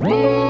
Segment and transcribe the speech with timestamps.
[0.00, 0.49] Whoa!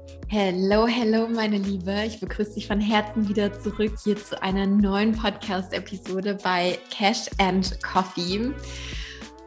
[0.33, 2.05] Hello, hello, meine Liebe.
[2.07, 7.83] Ich begrüße dich von Herzen wieder zurück hier zu einer neuen Podcast-Episode bei Cash and
[7.83, 8.53] Coffee.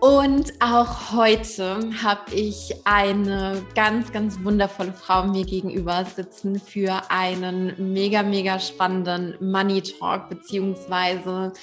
[0.01, 7.95] Und auch heute habe ich eine ganz, ganz wundervolle Frau mir gegenüber sitzen für einen
[7.95, 11.55] mega, mega spannenden Money Talk, beziehungsweise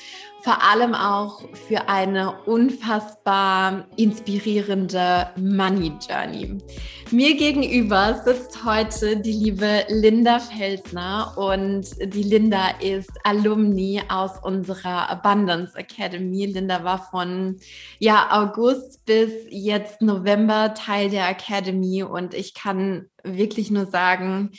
[0.44, 6.58] vor allem auch für eine unfassbar inspirierende Money Journey.
[7.12, 15.10] Mir gegenüber sitzt heute die liebe Linda Felsner und die Linda ist Alumni aus unserer
[15.10, 16.46] Abundance Academy.
[16.46, 17.58] Linda war von
[17.99, 24.52] ja, August bis jetzt November Teil der Academy und ich kann wirklich nur sagen,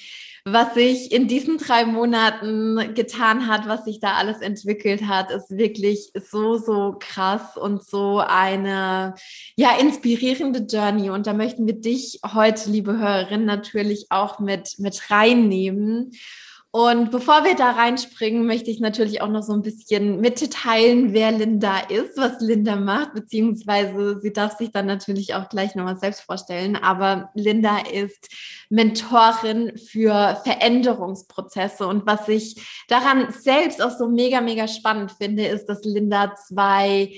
[0.45, 5.57] was sich in diesen drei Monaten getan hat, was sich da alles entwickelt hat, ist
[5.57, 9.15] wirklich so, so krass und so eine,
[9.55, 11.11] ja, inspirierende Journey.
[11.11, 16.11] Und da möchten wir dich heute, liebe Hörerin, natürlich auch mit, mit reinnehmen.
[16.75, 21.31] Und bevor wir da reinspringen, möchte ich natürlich auch noch so ein bisschen mitteilen, wer
[21.31, 26.23] Linda ist, was Linda macht, beziehungsweise sie darf sich dann natürlich auch gleich nochmal selbst
[26.23, 26.77] vorstellen.
[26.77, 28.31] Aber Linda ist
[28.71, 31.87] Mentorin für Veränderungsprozesse.
[31.87, 32.57] Und was ich
[32.89, 37.13] daran selbst auch so mega, mega spannend finde, ist, dass Linda zwei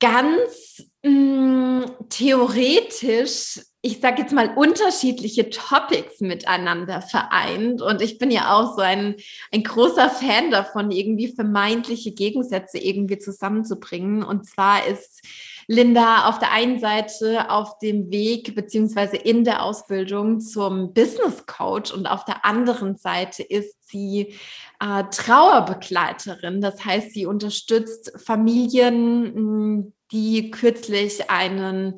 [0.00, 7.82] ganz mh, mm, theoretisch ich sage jetzt mal, unterschiedliche Topics miteinander vereint.
[7.82, 9.16] Und ich bin ja auch so ein,
[9.50, 14.22] ein großer Fan davon, irgendwie vermeintliche Gegensätze irgendwie zusammenzubringen.
[14.22, 15.22] Und zwar ist
[15.66, 21.92] Linda auf der einen Seite auf dem Weg beziehungsweise in der Ausbildung zum Business Coach
[21.92, 24.34] und auf der anderen Seite ist sie
[24.80, 26.60] äh, Trauerbegleiterin.
[26.60, 31.94] Das heißt, sie unterstützt Familien, die kürzlich einen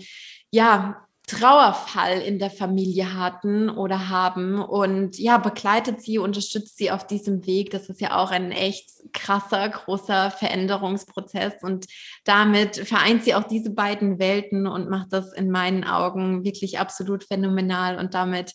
[0.50, 4.61] ja, Trauerfall in der Familie hatten oder haben.
[4.61, 7.71] Und ja, begleitet sie, unterstützt sie auf diesem Weg.
[7.71, 11.55] Das ist ja auch ein echt krasser, großer Veränderungsprozess.
[11.62, 11.87] Und
[12.25, 17.25] damit vereint sie auch diese beiden Welten und macht das in meinen Augen wirklich absolut
[17.25, 17.99] phänomenal.
[17.99, 18.53] Und damit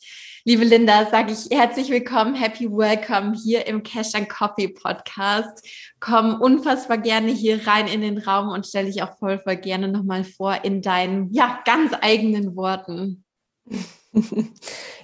[0.49, 5.63] Liebe Linda, sage ich herzlich willkommen, happy welcome hier im Cash and Coffee Podcast.
[5.99, 9.89] Komm unfassbar gerne hier rein in den Raum und stelle dich auch voll, voll gerne
[9.89, 13.23] nochmal vor in deinen, ja, ganz eigenen Worten.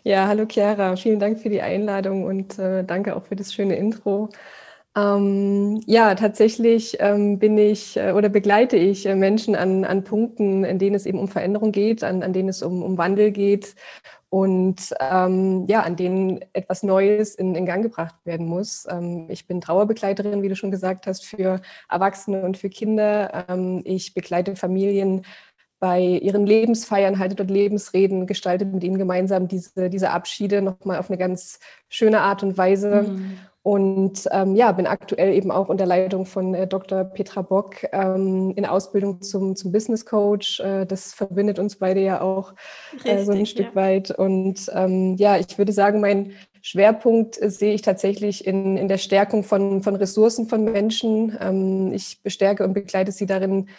[0.04, 3.76] Ja, hallo Chiara, vielen Dank für die Einladung und äh, danke auch für das schöne
[3.76, 4.30] Intro.
[4.96, 10.64] Ähm, ja, tatsächlich ähm, bin ich äh, oder begleite ich äh, Menschen an, an Punkten,
[10.64, 13.76] in denen es eben um Veränderung geht, an, an denen es um, um Wandel geht
[14.36, 18.86] und ähm, ja, an denen etwas Neues in, in Gang gebracht werden muss.
[18.90, 23.46] Ähm, ich bin Trauerbegleiterin, wie du schon gesagt hast, für Erwachsene und für Kinder.
[23.48, 25.22] Ähm, ich begleite Familien
[25.80, 31.10] bei ihren Lebensfeiern, halte dort Lebensreden, gestalte mit ihnen gemeinsam diese, diese Abschiede nochmal auf
[31.10, 33.04] eine ganz schöne Art und Weise.
[33.04, 33.38] Mhm.
[33.66, 37.04] Und ähm, ja, bin aktuell eben auch unter Leitung von äh, Dr.
[37.04, 40.60] Petra Bock ähm, in Ausbildung zum, zum Business Coach.
[40.60, 42.54] Äh, das verbindet uns beide ja auch
[43.06, 43.76] äh, so ein Stück ja.
[43.76, 44.12] weit.
[44.12, 49.00] Und ähm, ja, ich würde sagen, mein Schwerpunkt äh, sehe ich tatsächlich in, in der
[49.00, 51.36] Stärkung von, von Ressourcen von Menschen.
[51.42, 53.70] Ähm, ich bestärke und begleite sie darin,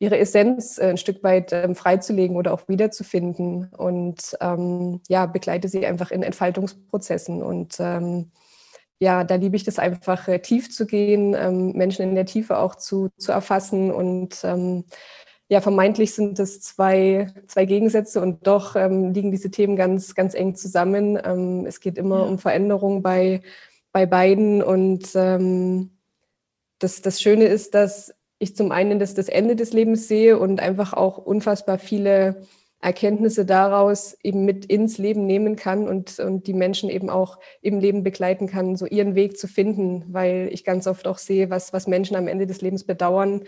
[0.00, 3.68] ihre Essenz äh, ein Stück weit ähm, freizulegen oder auch wiederzufinden.
[3.78, 7.76] Und ähm, ja, begleite sie einfach in Entfaltungsprozessen und
[9.00, 12.58] ja, da liebe ich das einfach, äh, tief zu gehen, ähm, Menschen in der Tiefe
[12.58, 13.90] auch zu, zu erfassen.
[13.90, 14.84] Und ähm,
[15.48, 20.34] ja, vermeintlich sind das zwei, zwei Gegensätze und doch ähm, liegen diese Themen ganz, ganz
[20.34, 21.18] eng zusammen.
[21.24, 22.24] Ähm, es geht immer ja.
[22.24, 23.40] um Veränderung bei,
[23.90, 24.62] bei beiden.
[24.62, 25.96] Und ähm,
[26.78, 30.60] das, das Schöne ist, dass ich zum einen das, das Ende des Lebens sehe und
[30.60, 32.46] einfach auch unfassbar viele
[32.80, 37.78] Erkenntnisse daraus eben mit ins Leben nehmen kann und, und die Menschen eben auch im
[37.78, 41.72] Leben begleiten kann, so ihren Weg zu finden, weil ich ganz oft auch sehe, was,
[41.72, 43.42] was Menschen am Ende des Lebens bedauern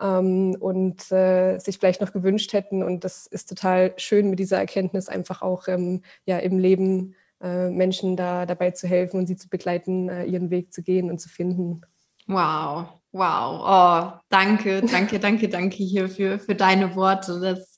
[0.00, 2.82] ähm, und äh, sich vielleicht noch gewünscht hätten.
[2.82, 7.70] Und das ist total schön mit dieser Erkenntnis einfach auch ähm, ja, im Leben äh,
[7.70, 11.18] Menschen da dabei zu helfen und sie zu begleiten, äh, ihren Weg zu gehen und
[11.18, 11.80] zu finden.
[12.26, 13.62] Wow, wow.
[13.64, 17.40] Oh, danke, danke, danke, danke hier für, für deine Worte.
[17.40, 17.76] Das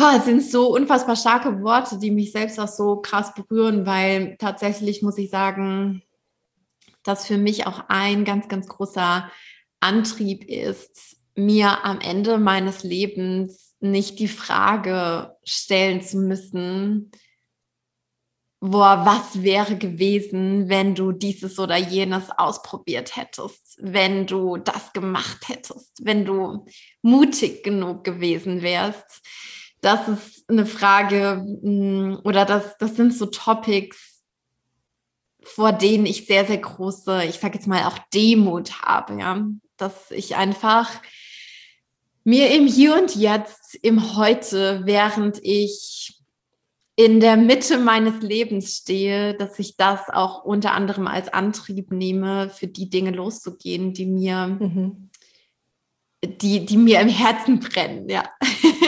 [0.00, 4.36] oh, es sind so unfassbar starke Worte, die mich selbst auch so krass berühren, weil
[4.38, 6.02] tatsächlich muss ich sagen,
[7.02, 9.30] dass für mich auch ein ganz, ganz großer
[9.80, 17.12] Antrieb ist, mir am Ende meines Lebens nicht die Frage stellen zu müssen,
[18.60, 25.48] boah, was wäre gewesen, wenn du dieses oder jenes ausprobiert hättest, wenn du das gemacht
[25.48, 26.66] hättest, wenn du
[27.02, 29.22] mutig genug gewesen wärst.
[29.80, 34.22] Das ist eine Frage mm, oder das, das sind so Topics,
[35.42, 39.46] vor denen ich sehr, sehr große, ich sage jetzt mal auch Demut habe, ja,
[39.76, 40.90] dass ich einfach
[42.24, 46.18] mir im Hier und Jetzt, im Heute, während ich
[46.98, 52.50] in der Mitte meines Lebens stehe, dass ich das auch unter anderem als Antrieb nehme,
[52.50, 55.08] für die Dinge loszugehen, die mir, mhm.
[56.24, 58.24] die, die mir im Herzen brennen, ja.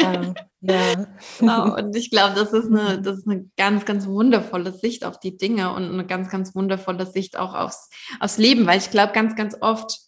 [0.02, 1.06] ja, ja.
[1.38, 1.74] genau.
[1.76, 5.36] Und ich glaube, das ist eine, das ist eine ganz, ganz wundervolle Sicht auf die
[5.36, 7.88] Dinge und eine ganz, ganz wundervolle Sicht auch aufs,
[8.20, 9.98] aufs Leben, weil ich glaube, ganz, ganz oft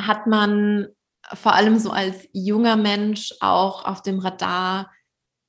[0.00, 0.88] hat man
[1.34, 4.90] vor allem so als junger Mensch auch auf dem Radar,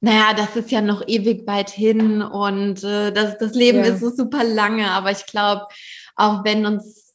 [0.01, 3.85] naja, das ist ja noch ewig weit hin und äh, das, das Leben ja.
[3.85, 4.89] ist so super lange.
[4.91, 5.67] Aber ich glaube,
[6.15, 7.10] auch wenn uns,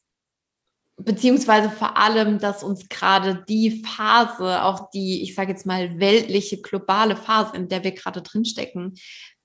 [0.97, 6.61] beziehungsweise vor allem, dass uns gerade die Phase, auch die, ich sage jetzt mal, weltliche,
[6.61, 8.99] globale Phase, in der wir gerade drinstecken,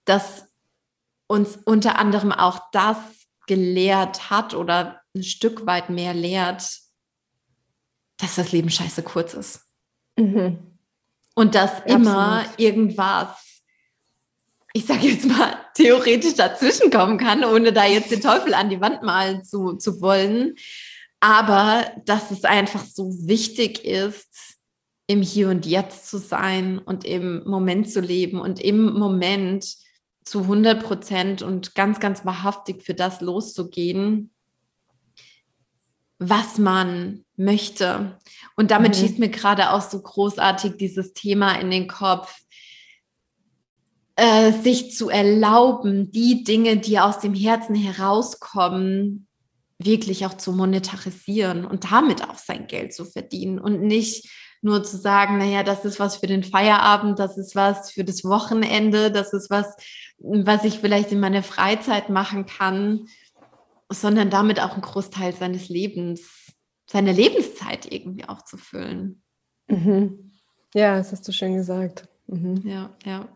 [0.06, 0.48] dass
[1.28, 2.98] uns unter anderem auch das
[3.48, 6.64] gelehrt hat oder ein Stück weit mehr lehrt,
[8.18, 9.62] dass das Leben scheiße kurz ist.
[10.18, 10.78] Mhm.
[11.36, 12.02] Und dass Absolut.
[12.02, 13.62] immer irgendwas,
[14.74, 18.82] ich sage jetzt mal, theoretisch dazwischen kommen kann, ohne da jetzt den Teufel an die
[18.82, 20.56] Wand malen zu, zu wollen.
[21.22, 24.58] Aber dass es einfach so wichtig ist,
[25.08, 29.76] im Hier und Jetzt zu sein und im Moment zu leben und im Moment
[30.24, 34.32] zu 100 Prozent und ganz, ganz wahrhaftig für das loszugehen,
[36.18, 38.18] was man möchte.
[38.56, 39.02] Und damit mhm.
[39.02, 42.40] schießt mir gerade auch so großartig dieses Thema in den Kopf,
[44.16, 49.28] äh, sich zu erlauben, die Dinge, die aus dem Herzen herauskommen,
[49.86, 54.30] wirklich auch zu monetarisieren und damit auch sein Geld zu verdienen und nicht
[54.62, 58.24] nur zu sagen, naja, das ist was für den Feierabend, das ist was für das
[58.24, 59.76] Wochenende, das ist was,
[60.20, 63.08] was ich vielleicht in meiner Freizeit machen kann,
[63.90, 66.54] sondern damit auch einen Großteil seines Lebens,
[66.86, 69.24] seiner Lebenszeit irgendwie auch zu füllen.
[69.68, 70.32] Mhm.
[70.76, 72.08] Ja, das hast du schön gesagt.
[72.28, 72.62] Mhm.
[72.64, 73.28] Ja, ja.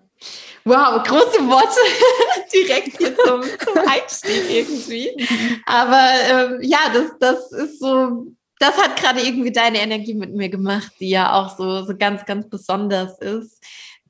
[0.64, 1.80] Wow, große Worte
[2.54, 5.28] direkt hier zum, zum Einstieg irgendwie.
[5.68, 8.26] Aber ähm, ja, das, das ist so,
[8.60, 12.26] das hat gerade irgendwie deine Energie mit mir gemacht, die ja auch so, so ganz,
[12.26, 13.64] ganz besonders ist,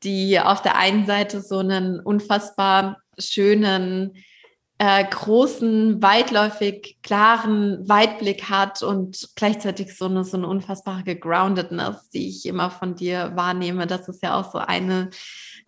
[0.03, 4.23] die auf der einen Seite so einen unfassbar schönen,
[4.77, 12.29] äh, großen, weitläufig, klaren Weitblick hat und gleichzeitig so eine, so eine unfassbare Gegroundedness, die
[12.29, 13.87] ich immer von dir wahrnehme.
[13.87, 15.09] Das ist ja auch so eine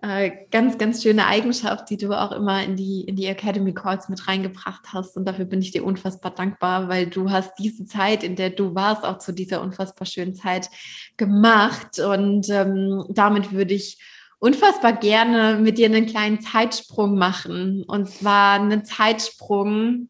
[0.02, 4.10] äh, ganz, ganz schöne Eigenschaft, die du auch immer in die, in die Academy Calls
[4.10, 5.18] mit reingebracht hast.
[5.18, 8.76] Und dafür bin ich dir unfassbar dankbar, weil du hast diese Zeit, in der du
[8.76, 10.70] warst, auch zu dieser unfassbar schönen Zeit
[11.18, 12.00] gemacht.
[12.00, 13.98] Und ähm, damit würde ich
[14.40, 17.84] unfassbar gerne mit dir einen kleinen Zeitsprung machen.
[17.84, 20.10] Und zwar einen Zeitsprung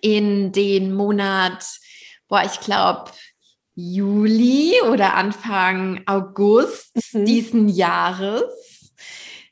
[0.00, 1.62] in den Monat,
[2.28, 3.10] boah, ich glaube,
[3.74, 7.24] Juli oder Anfang August mhm.
[7.26, 8.73] diesen Jahres.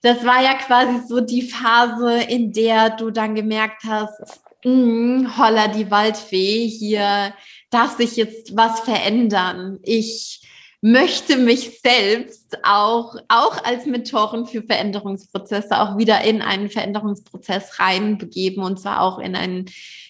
[0.03, 5.69] Das war ja quasi so die Phase, in der du dann gemerkt hast, mh, holla
[5.69, 7.33] die Waldfee, hier
[7.71, 9.79] darf sich jetzt was verändern.
[9.83, 10.43] Ich
[10.81, 18.65] möchte mich selbst auch, auch als Mentorin für Veränderungsprozesse auch wieder in einen Veränderungsprozess reinbegeben
[18.65, 19.67] und zwar auch in einen,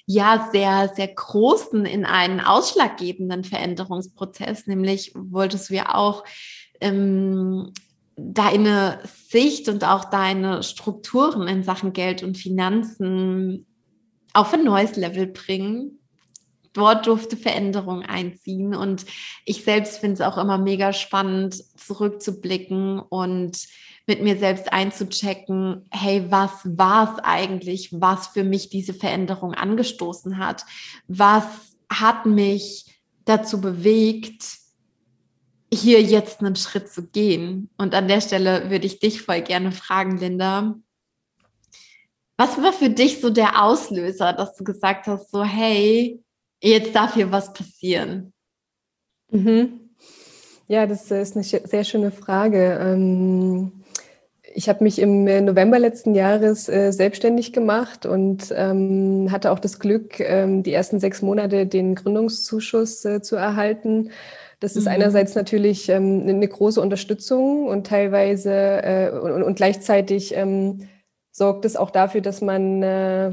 [0.06, 4.66] ja, sehr, sehr großen, in einen ausschlaggebenden Veränderungsprozess.
[4.66, 6.24] Nämlich wolltest du ja auch
[6.80, 7.72] ähm,
[8.16, 13.66] deine Sicht und auch deine Strukturen in Sachen Geld und Finanzen
[14.32, 15.98] auf ein neues Level bringen
[16.72, 18.74] dort durfte Veränderung einziehen.
[18.74, 19.04] Und
[19.44, 23.66] ich selbst finde es auch immer mega spannend, zurückzublicken und
[24.06, 30.38] mit mir selbst einzuchecken, hey, was war es eigentlich, was für mich diese Veränderung angestoßen
[30.38, 30.64] hat?
[31.06, 31.44] Was
[31.88, 34.42] hat mich dazu bewegt,
[35.72, 37.70] hier jetzt einen Schritt zu gehen?
[37.78, 40.76] Und an der Stelle würde ich dich voll gerne fragen, Linda.
[42.36, 46.22] Was war für dich so der Auslöser, dass du gesagt hast, so, hey,
[46.62, 48.32] jetzt darf hier was passieren?
[49.30, 49.90] Mhm.
[50.68, 52.78] Ja, das ist eine sehr schöne Frage.
[52.80, 53.72] Ähm,
[54.54, 59.78] Ich habe mich im November letzten Jahres äh, selbstständig gemacht und ähm, hatte auch das
[59.78, 64.10] Glück, ähm, die ersten sechs Monate den Gründungszuschuss äh, zu erhalten.
[64.62, 64.92] Das ist mhm.
[64.92, 70.88] einerseits natürlich ähm, eine große Unterstützung und teilweise äh, und, und, gleichzeitig ähm,
[71.32, 73.32] sorgt es auch dafür, dass man äh,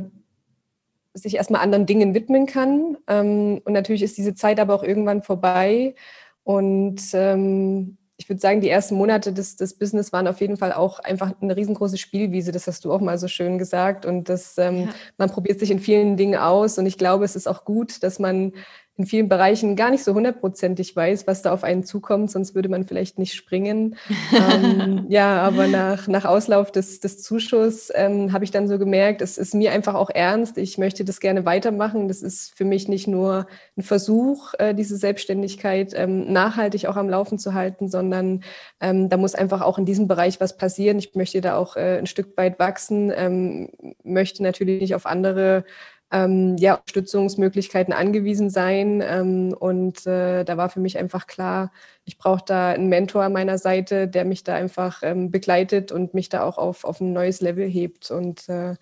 [1.13, 2.97] sich erstmal anderen Dingen widmen kann.
[3.07, 5.93] Ähm, und natürlich ist diese Zeit aber auch irgendwann vorbei.
[6.41, 10.73] Und ähm, ich würde sagen, die ersten Monate des, des Business waren auf jeden Fall
[10.73, 12.51] auch einfach eine riesengroße Spielwiese.
[12.51, 14.03] Das hast du auch mal so schön gesagt.
[14.03, 14.89] Und das, ähm, ja.
[15.19, 16.79] man probiert sich in vielen Dingen aus.
[16.79, 18.53] Und ich glaube, es ist auch gut, dass man
[18.99, 22.67] in vielen Bereichen gar nicht so hundertprozentig weiß, was da auf einen zukommt, sonst würde
[22.67, 23.95] man vielleicht nicht springen.
[24.33, 29.21] ähm, ja, aber nach, nach Auslauf des, des Zuschusses ähm, habe ich dann so gemerkt,
[29.21, 30.57] es ist mir einfach auch ernst.
[30.57, 32.09] Ich möchte das gerne weitermachen.
[32.09, 37.09] Das ist für mich nicht nur ein Versuch, äh, diese Selbstständigkeit ähm, nachhaltig auch am
[37.09, 38.43] Laufen zu halten, sondern
[38.81, 40.99] ähm, da muss einfach auch in diesem Bereich was passieren.
[40.99, 43.69] Ich möchte da auch äh, ein Stück weit wachsen, ähm,
[44.03, 45.63] möchte natürlich nicht auf andere
[46.11, 49.03] ähm, ja, Unterstützungsmöglichkeiten angewiesen sein.
[49.05, 51.71] Ähm, und äh, da war für mich einfach klar,
[52.05, 56.13] ich brauche da einen Mentor an meiner Seite, der mich da einfach ähm, begleitet und
[56.13, 58.09] mich da auch auf, auf ein neues Level hebt.
[58.09, 58.75] Und äh,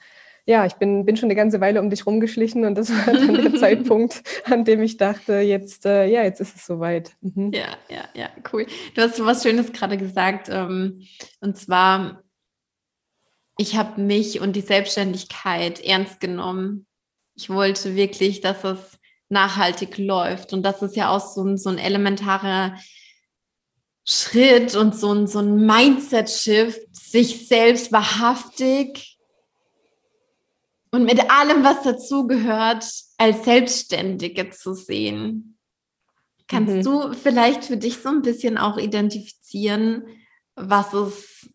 [0.46, 3.34] ja, ich bin, bin schon eine ganze Weile um dich rumgeschlichen und das war dann
[3.34, 7.12] der Zeitpunkt, an dem ich dachte, jetzt, äh, ja, jetzt ist es soweit.
[7.20, 7.52] Mhm.
[7.54, 8.66] Ja, ja, ja, cool.
[8.96, 10.48] Du hast was Schönes gerade gesagt.
[10.50, 11.02] Ähm,
[11.42, 12.24] und zwar,
[13.58, 16.87] ich habe mich und die Selbstständigkeit ernst genommen
[17.38, 20.54] ich wollte wirklich, dass es nachhaltig läuft.
[20.54, 22.76] Und das ist ja auch so ein, so ein elementarer
[24.04, 29.18] Schritt und so ein, so ein Mindset-Shift, sich selbst wahrhaftig
[30.92, 32.86] und mit allem, was dazugehört,
[33.18, 35.58] als Selbstständige zu sehen.
[36.48, 36.84] Kannst mhm.
[36.84, 40.08] du vielleicht für dich so ein bisschen auch identifizieren,
[40.56, 41.50] was es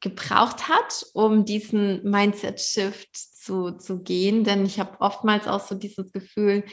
[0.00, 3.10] gebraucht hat, um diesen Mindset-Shift
[3.44, 4.44] zu, zu gehen?
[4.44, 6.64] Denn ich habe oftmals auch so dieses Gefühl,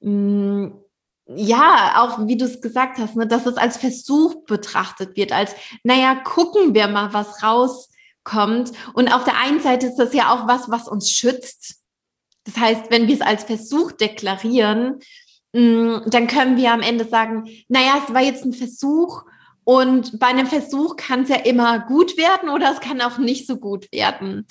[0.00, 0.84] mh, mm,
[1.26, 5.54] ja, auch wie du es gesagt hast, ne, dass es als Versuch betrachtet wird, als,
[5.84, 8.72] naja, gucken wir mal, was rauskommt.
[8.94, 11.76] Und auf der einen Seite ist das ja auch was, was uns schützt.
[12.44, 14.98] Das heißt, wenn wir es als Versuch deklarieren,
[15.52, 19.22] mh, mm, dann können wir am Ende sagen, naja, es war jetzt ein Versuch
[19.64, 23.46] und bei einem Versuch kann es ja immer gut werden oder es kann auch nicht
[23.46, 24.46] so gut werden.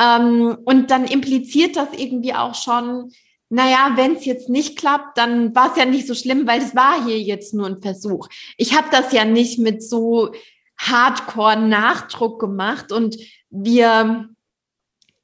[0.00, 3.12] Ähm, und dann impliziert das irgendwie auch schon,
[3.50, 6.74] naja, wenn es jetzt nicht klappt, dann war es ja nicht so schlimm, weil es
[6.74, 8.28] war hier jetzt nur ein Versuch.
[8.56, 10.32] Ich habe das ja nicht mit so
[10.78, 13.16] Hardcore-Nachdruck gemacht und
[13.50, 14.28] wir,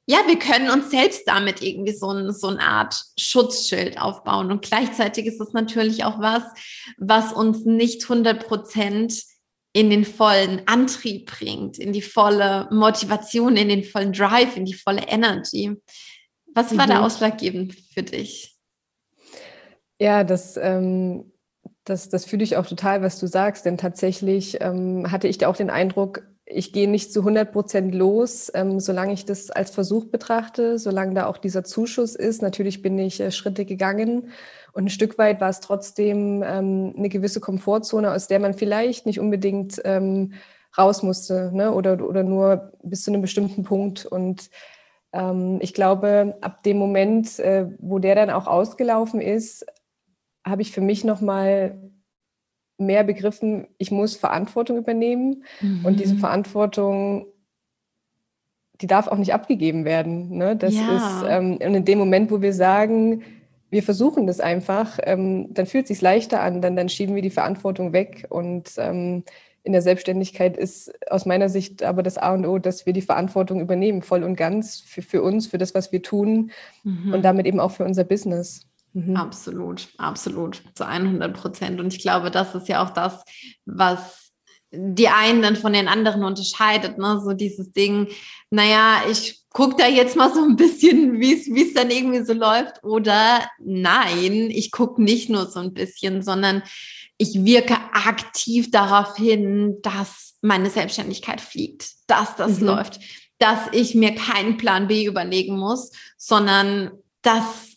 [0.05, 4.51] ja, wir können uns selbst damit irgendwie so, ein, so eine Art Schutzschild aufbauen.
[4.51, 6.43] Und gleichzeitig ist es natürlich auch was,
[6.97, 9.30] was uns nicht 100 Prozent
[9.73, 14.73] in den vollen Antrieb bringt, in die volle Motivation, in den vollen Drive, in die
[14.73, 15.75] volle Energy.
[16.53, 16.91] Was war mhm.
[16.91, 18.57] da ausschlaggebend für dich?
[19.99, 21.31] Ja, das, ähm,
[21.85, 25.47] das, das fühle ich auch total, was du sagst, denn tatsächlich ähm, hatte ich da
[25.47, 29.71] auch den Eindruck, ich gehe nicht zu 100 Prozent los, ähm, solange ich das als
[29.71, 32.41] Versuch betrachte, solange da auch dieser Zuschuss ist.
[32.41, 34.31] Natürlich bin ich äh, Schritte gegangen,
[34.73, 39.05] und ein Stück weit war es trotzdem ähm, eine gewisse Komfortzone, aus der man vielleicht
[39.05, 40.33] nicht unbedingt ähm,
[40.77, 41.73] raus musste ne?
[41.73, 44.05] oder, oder nur bis zu einem bestimmten Punkt.
[44.05, 44.49] Und
[45.11, 49.65] ähm, ich glaube, ab dem Moment, äh, wo der dann auch ausgelaufen ist,
[50.45, 51.77] habe ich für mich nochmal
[52.77, 55.43] mehr begriffen, ich muss Verantwortung übernehmen.
[55.59, 55.85] Mhm.
[55.85, 57.27] Und diese Verantwortung
[58.81, 60.35] die darf auch nicht abgegeben werden.
[60.37, 60.55] Ne?
[60.55, 60.95] Das ja.
[60.95, 63.21] ist ähm, in dem Moment, wo wir sagen,
[63.71, 67.21] wir versuchen das einfach, ähm, dann fühlt es sich leichter an, dann, dann schieben wir
[67.21, 68.27] die Verantwortung weg.
[68.29, 69.23] Und ähm,
[69.63, 73.01] in der Selbstständigkeit ist aus meiner Sicht aber das A und O, dass wir die
[73.01, 76.51] Verantwortung übernehmen, voll und ganz für, für uns, für das, was wir tun
[76.83, 77.13] mhm.
[77.13, 78.67] und damit eben auch für unser Business.
[78.93, 79.15] Mhm.
[79.15, 81.79] Absolut, absolut, zu 100 Prozent.
[81.79, 83.23] Und ich glaube, das ist ja auch das,
[83.65, 84.20] was
[84.71, 86.97] die einen dann von den anderen unterscheidet.
[86.97, 87.21] Ne?
[87.23, 88.07] So dieses Ding,
[88.49, 92.83] naja, ich gucke da jetzt mal so ein bisschen, wie es dann irgendwie so läuft.
[92.83, 96.63] Oder nein, ich gucke nicht nur so ein bisschen, sondern
[97.17, 102.67] ich wirke aktiv darauf hin, dass meine Selbstständigkeit fliegt, dass das mhm.
[102.67, 102.99] läuft,
[103.37, 107.75] dass ich mir keinen Plan B überlegen muss, sondern dass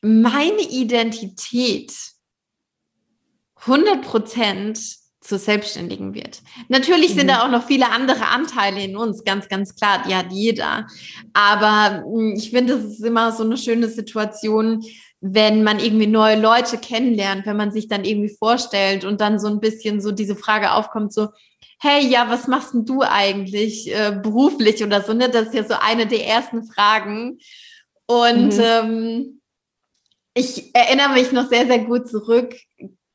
[0.00, 1.92] meine Identität
[3.60, 4.80] 100 Prozent
[5.22, 6.42] zur Selbstständigen wird.
[6.68, 7.28] Natürlich sind mhm.
[7.28, 10.86] da auch noch viele andere Anteile in uns, ganz, ganz klar, die hat jeder.
[11.32, 14.84] Aber hm, ich finde, es ist immer so eine schöne Situation,
[15.20, 19.46] wenn man irgendwie neue Leute kennenlernt, wenn man sich dann irgendwie vorstellt und dann so
[19.46, 21.28] ein bisschen so diese Frage aufkommt, so,
[21.78, 25.28] hey, ja, was machst denn du eigentlich äh, beruflich oder so, ne?
[25.28, 27.38] Das ist ja so eine der ersten Fragen.
[28.06, 28.60] Und mhm.
[28.60, 29.40] ähm,
[30.34, 32.56] ich erinnere mich noch sehr, sehr gut zurück,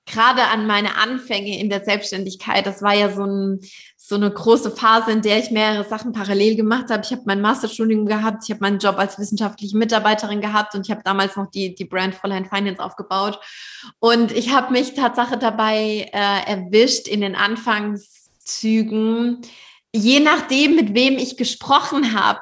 [0.08, 2.66] gerade an meine Anfänge in der Selbstständigkeit.
[2.66, 3.60] Das war ja so, ein,
[3.98, 7.04] so eine große Phase, in der ich mehrere Sachen parallel gemacht habe.
[7.04, 10.92] Ich habe mein Masterstudium gehabt, ich habe meinen Job als wissenschaftliche Mitarbeiterin gehabt und ich
[10.92, 13.40] habe damals noch die, die Brand Fräulein Finance aufgebaut.
[14.00, 19.42] Und ich habe mich Tatsache dabei äh, erwischt in den Anfangszügen,
[19.94, 22.42] je nachdem, mit wem ich gesprochen habe,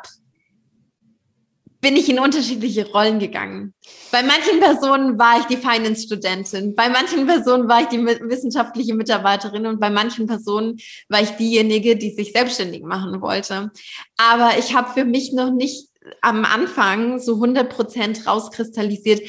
[1.85, 3.75] bin ich in unterschiedliche Rollen gegangen.
[4.11, 9.67] Bei manchen Personen war ich die Finance-Studentin, bei manchen Personen war ich die wissenschaftliche Mitarbeiterin
[9.67, 10.77] und bei manchen Personen
[11.09, 13.69] war ich diejenige, die sich selbstständig machen wollte.
[14.17, 15.89] Aber ich habe für mich noch nicht
[16.23, 19.21] am Anfang so 100 Prozent rauskristallisiert,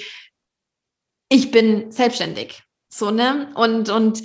[1.29, 2.63] ich bin selbstständig.
[2.89, 3.53] So, ne?
[3.55, 4.23] Und, und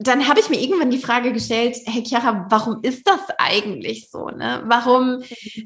[0.00, 4.28] dann habe ich mir irgendwann die Frage gestellt, hey Chiara, warum ist das eigentlich so?
[4.28, 4.62] Ne?
[4.66, 5.22] Warum,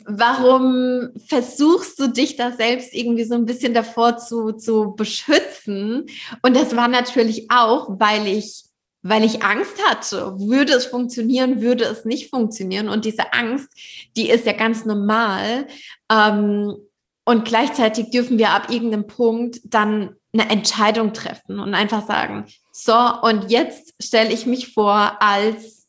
[0.06, 6.06] warum versuchst du dich da selbst irgendwie so ein bisschen davor zu, zu beschützen?
[6.40, 8.64] Und das war natürlich auch, weil ich,
[9.02, 10.34] weil ich Angst hatte.
[10.38, 12.88] Würde es funktionieren, würde es nicht funktionieren?
[12.88, 13.68] Und diese Angst,
[14.16, 15.66] die ist ja ganz normal.
[16.10, 16.74] Ähm,
[17.26, 22.96] und gleichzeitig dürfen wir ab irgendeinem Punkt dann eine Entscheidung treffen und einfach sagen, so,
[23.22, 25.82] und jetzt stelle ich mich vor als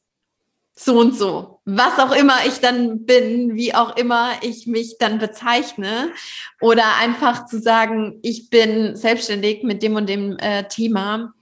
[0.75, 5.17] so und so, was auch immer ich dann bin, wie auch immer ich mich dann
[5.17, 6.11] bezeichne,
[6.59, 11.33] oder einfach zu sagen, ich bin selbstständig mit dem und dem äh, Thema.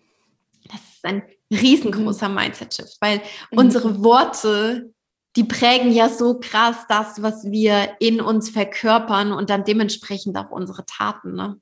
[0.66, 2.36] Das ist ein riesengroßer mhm.
[2.36, 3.18] Mindset-Shift, weil
[3.52, 3.58] mhm.
[3.58, 4.94] unsere Worte,
[5.36, 10.52] die prägen ja so krass das, was wir in uns verkörpern und dann dementsprechend auch
[10.52, 11.34] unsere Taten.
[11.34, 11.60] Ne?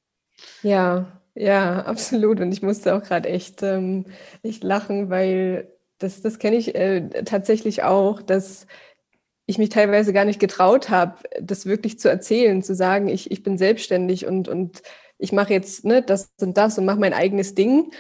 [0.64, 1.06] Ja,
[1.40, 2.42] ja, absolut.
[2.42, 4.06] Und ich musste auch gerade echt, ähm,
[4.44, 8.68] echt lachen, weil das, das kenne ich äh, tatsächlich auch, dass
[9.46, 13.42] ich mich teilweise gar nicht getraut habe, das wirklich zu erzählen, zu sagen, ich, ich
[13.42, 14.82] bin selbstständig und, und
[15.18, 17.94] ich mache jetzt ne, das und das und mache mein eigenes Ding.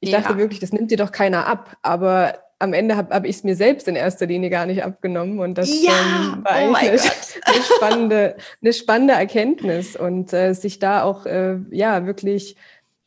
[0.00, 0.20] Ich ja.
[0.20, 1.76] dachte wirklich, das nimmt dir doch keiner ab.
[1.82, 5.40] Aber am Ende habe hab ich es mir selbst in erster Linie gar nicht abgenommen.
[5.40, 7.00] Und das ja, ähm, war oh eigentlich eine,
[7.44, 9.96] eine, spannende, eine spannende Erkenntnis.
[9.96, 12.56] Und äh, sich da auch äh, ja wirklich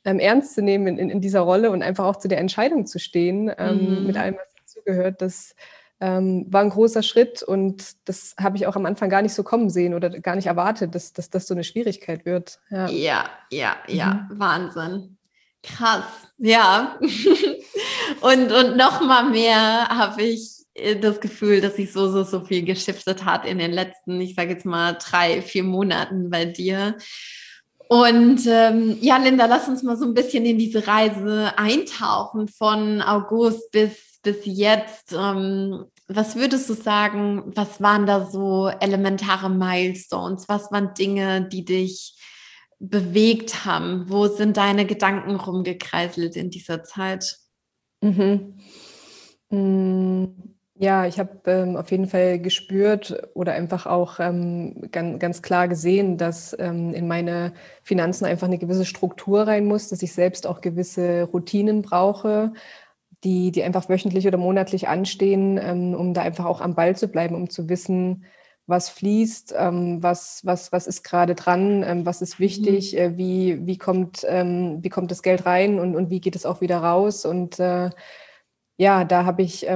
[0.04, 2.86] ähm, ernst zu nehmen in, in, in, dieser Rolle und einfach auch zu der Entscheidung
[2.86, 4.08] zu stehen, ähm, mhm.
[4.08, 5.56] mit allem, was dazugehört, das
[6.02, 9.44] ähm, war ein großer Schritt und das habe ich auch am Anfang gar nicht so
[9.44, 12.60] kommen sehen oder gar nicht erwartet, dass, dass das so eine Schwierigkeit wird.
[12.70, 14.28] Ja, ja, ja, ja.
[14.30, 14.40] Mhm.
[14.40, 15.18] Wahnsinn.
[15.64, 16.04] Krass,
[16.38, 17.00] ja.
[18.26, 22.46] und und noch mal mehr habe ich äh, das Gefühl, dass sich so, so, so
[22.46, 26.98] viel geschiftet hat in den letzten, ich sage jetzt mal, drei, vier Monaten bei dir.
[27.88, 33.02] Und ähm, ja, Linda, lass uns mal so ein bisschen in diese Reise eintauchen von
[33.02, 35.14] August bis, bis jetzt.
[35.14, 40.48] Ähm, was würdest du sagen, was waren da so elementare Milestones?
[40.48, 42.18] Was waren Dinge, die dich
[42.80, 44.06] bewegt haben?
[44.10, 47.38] Wo sind deine Gedanken rumgekreiselt in dieser Zeit?
[48.06, 48.54] Mhm.
[49.50, 50.56] Mhm.
[50.78, 55.70] Ja, ich habe ähm, auf jeden Fall gespürt oder einfach auch ähm, ganz, ganz klar
[55.70, 60.46] gesehen, dass ähm, in meine Finanzen einfach eine gewisse Struktur rein muss, dass ich selbst
[60.46, 62.52] auch gewisse Routinen brauche,
[63.24, 67.08] die, die einfach wöchentlich oder monatlich anstehen, ähm, um da einfach auch am Ball zu
[67.10, 68.26] bleiben, um zu wissen,
[68.68, 73.18] was fließt, ähm, was, was, was ist gerade dran, ähm, was ist wichtig, mhm.
[73.18, 76.78] wie, wie, kommt, wie kommt das Geld rein und, und wie geht es auch wieder
[76.80, 77.26] raus.
[77.26, 77.90] Und äh,
[78.78, 79.68] ja, da habe ich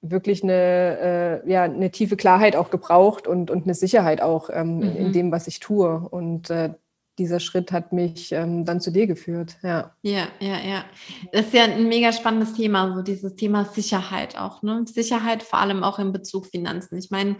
[0.00, 4.76] wirklich eine, äh, ja, eine tiefe Klarheit auch gebraucht und, und eine Sicherheit auch ähm,
[4.76, 4.96] mhm.
[4.96, 5.98] in, dem, was ich tue.
[5.98, 6.70] Und äh,
[7.18, 9.56] dieser Schritt hat mich ähm, dann zu dir geführt.
[9.62, 9.94] Ja.
[10.02, 10.84] ja, ja, ja.
[11.32, 14.62] Das ist ja ein mega spannendes Thema, so dieses Thema Sicherheit auch.
[14.62, 14.84] Ne?
[14.86, 16.96] Sicherheit vor allem auch in Bezug Finanzen.
[16.96, 17.36] Ich meine,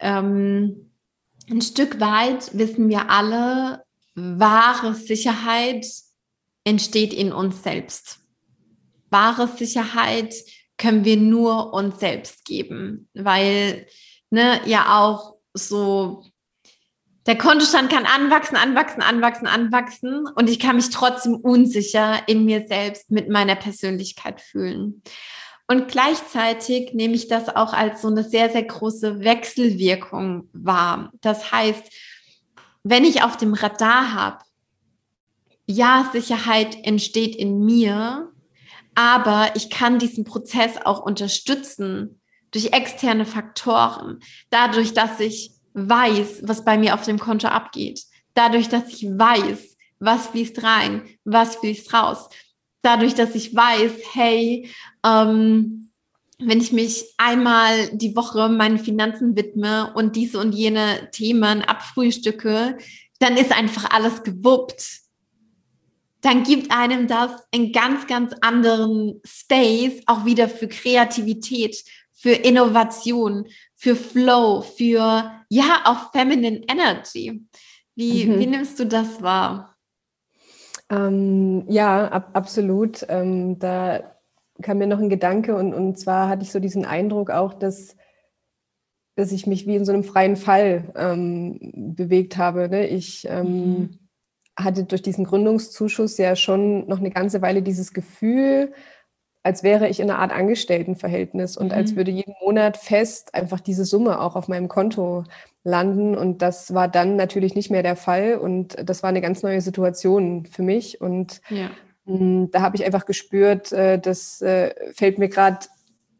[0.00, 0.90] ähm,
[1.48, 3.82] ein Stück weit wissen wir alle,
[4.14, 5.86] wahre Sicherheit
[6.64, 8.18] entsteht in uns selbst.
[9.10, 10.34] Wahre Sicherheit
[10.76, 13.86] können wir nur uns selbst geben, weil
[14.30, 16.24] ne, ja auch so
[17.26, 22.66] der Kontostand kann anwachsen, anwachsen, anwachsen, anwachsen und ich kann mich trotzdem unsicher in mir
[22.66, 25.02] selbst mit meiner Persönlichkeit fühlen.
[25.68, 31.12] Und gleichzeitig nehme ich das auch als so eine sehr, sehr große Wechselwirkung wahr.
[31.20, 31.84] Das heißt,
[32.82, 34.38] wenn ich auf dem Radar habe,
[35.66, 38.32] ja, Sicherheit entsteht in mir,
[38.96, 44.18] aber ich kann diesen Prozess auch unterstützen durch externe Faktoren,
[44.50, 48.02] dadurch, dass ich weiß, was bei mir auf dem Konto abgeht,
[48.34, 52.28] dadurch, dass ich weiß, was fließt rein, was fließt raus.
[52.82, 54.70] Dadurch, dass ich weiß, hey,
[55.04, 55.90] ähm,
[56.38, 62.78] wenn ich mich einmal die Woche meinen Finanzen widme und diese und jene Themen abfrühstücke,
[63.18, 65.00] dann ist einfach alles gewuppt.
[66.22, 73.46] Dann gibt einem das einen ganz, ganz anderen Space auch wieder für Kreativität, für Innovation,
[73.76, 77.44] für Flow, für ja auch Feminine Energy.
[77.94, 78.38] Wie, mhm.
[78.38, 79.76] wie nimmst du das wahr?
[80.88, 83.04] Ähm, ja, ab, absolut.
[83.08, 84.16] Ähm, da
[84.62, 87.96] kam mir noch ein Gedanke und, und zwar hatte ich so diesen Eindruck auch, dass,
[89.16, 92.68] dass ich mich wie in so einem freien Fall ähm, bewegt habe.
[92.68, 92.86] Ne?
[92.86, 93.98] Ich ähm, mhm.
[94.56, 98.72] hatte durch diesen Gründungszuschuss ja schon noch eine ganze Weile dieses Gefühl,
[99.42, 101.72] als wäre ich in einer Art Angestelltenverhältnis und mhm.
[101.72, 105.24] als würde jeden Monat fest einfach diese Summe auch auf meinem Konto
[105.64, 106.16] landen.
[106.16, 108.36] Und das war dann natürlich nicht mehr der Fall.
[108.36, 111.00] Und das war eine ganz neue Situation für mich.
[111.00, 111.70] Und ja.
[112.06, 115.66] Hm, da habe ich einfach gespürt, äh, das äh, fällt mir gerade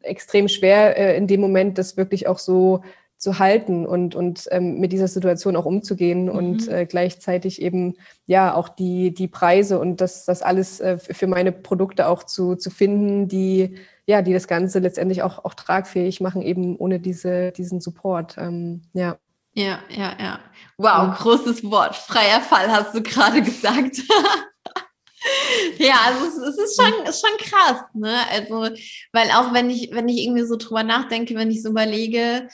[0.02, 2.82] extrem schwer äh, in dem Moment, das wirklich auch so
[3.20, 6.30] zu halten und, und ähm, mit dieser Situation auch umzugehen mhm.
[6.30, 11.26] und äh, gleichzeitig eben ja auch die, die Preise und das, das alles äh, für
[11.26, 13.76] meine Produkte auch zu, zu finden, die
[14.10, 18.36] ja, die das Ganze letztendlich auch, auch tragfähig machen, eben ohne diese, diesen Support.
[18.38, 19.18] Ähm, ja.
[19.54, 20.40] Ja, ja, ja.
[20.78, 21.94] Wow, großes Wort.
[21.94, 23.98] Freier Fall hast du gerade gesagt.
[25.78, 28.16] ja, also es, ist schon, ist schon krass, ne?
[28.32, 28.74] Also,
[29.12, 32.48] weil auch wenn ich, wenn ich irgendwie so drüber nachdenke, wenn ich so überlege,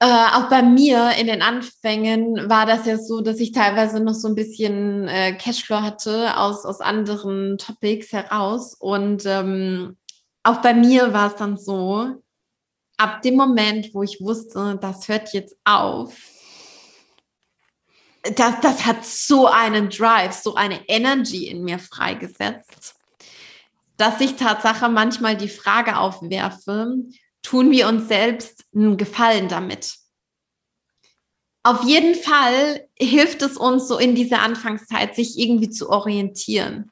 [0.00, 4.14] äh, auch bei mir in den Anfängen war das ja so, dass ich teilweise noch
[4.14, 8.74] so ein bisschen äh, Cashflow hatte aus, aus anderen Topics heraus.
[8.74, 9.96] Und ähm,
[10.44, 12.22] auch bei mir war es dann so,
[12.96, 16.16] ab dem Moment, wo ich wusste, das hört jetzt auf,
[18.36, 22.94] das, das hat so einen Drive, so eine Energy in mir freigesetzt,
[23.96, 26.94] dass ich Tatsache manchmal die Frage aufwerfe,
[27.48, 29.94] tun wir uns selbst einen Gefallen damit?
[31.62, 36.90] Auf jeden Fall hilft es uns so in dieser Anfangszeit, sich irgendwie zu orientieren.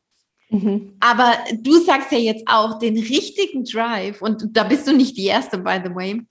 [0.49, 0.97] Mhm.
[0.99, 5.27] Aber du sagst ja jetzt auch, den richtigen Drive, und da bist du nicht die
[5.27, 6.23] Erste, by the way,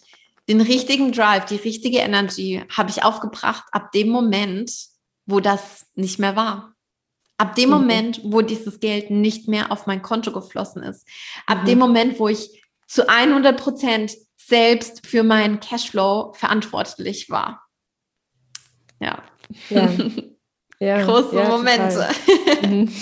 [0.49, 4.71] den richtigen Drive, die richtige Energy habe ich aufgebracht ab dem Moment,
[5.27, 6.73] wo das nicht mehr war.
[7.38, 7.75] Ab dem mhm.
[7.75, 11.07] Moment, wo dieses Geld nicht mehr auf mein Konto geflossen ist.
[11.45, 11.65] Ab mhm.
[11.67, 17.63] dem Moment, wo ich zu 100 Prozent selbst für meinen Cashflow verantwortlich war.
[19.00, 19.24] Ja.
[19.69, 19.89] ja.
[20.80, 22.08] ja Große ja, Momente.
[22.63, 22.91] Mhm.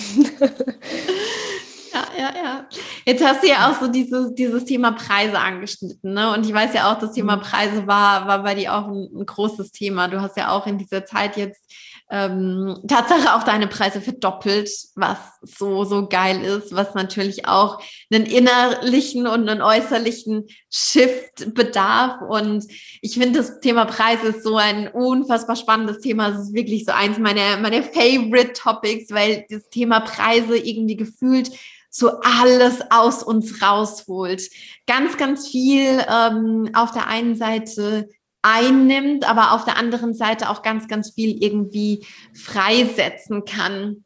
[1.94, 2.70] Ja, ja, ja.
[3.06, 6.34] Jetzt hast du ja auch so dieses, dieses Thema Preise angeschnitten, ne?
[6.34, 7.42] Und ich weiß ja auch, das Thema mhm.
[7.42, 10.08] Preise war, war bei dir auch ein, ein großes Thema.
[10.08, 11.62] Du hast ja auch in dieser Zeit jetzt
[12.12, 18.26] ähm, Tatsache auch deine Preise verdoppelt, was so, so geil ist, was natürlich auch einen
[18.26, 22.22] innerlichen und einen äußerlichen Shift bedarf.
[22.28, 22.66] Und
[23.02, 26.30] ich finde, das Thema Preise ist so ein unfassbar spannendes Thema.
[26.30, 31.52] Es ist wirklich so eins meiner, meiner Favorite Topics, weil das Thema Preise irgendwie gefühlt
[31.90, 34.50] so alles aus uns rausholt.
[34.88, 38.10] Ganz, ganz viel ähm, auf der einen Seite
[38.44, 44.04] einnimmt, aber auf der anderen Seite auch ganz, ganz viel irgendwie freisetzen kann.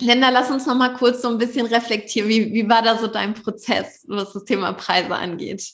[0.00, 2.28] Linda, lass uns noch mal kurz so ein bisschen reflektieren.
[2.28, 5.64] Wie, wie war da so dein Prozess, was das Thema Preise angeht?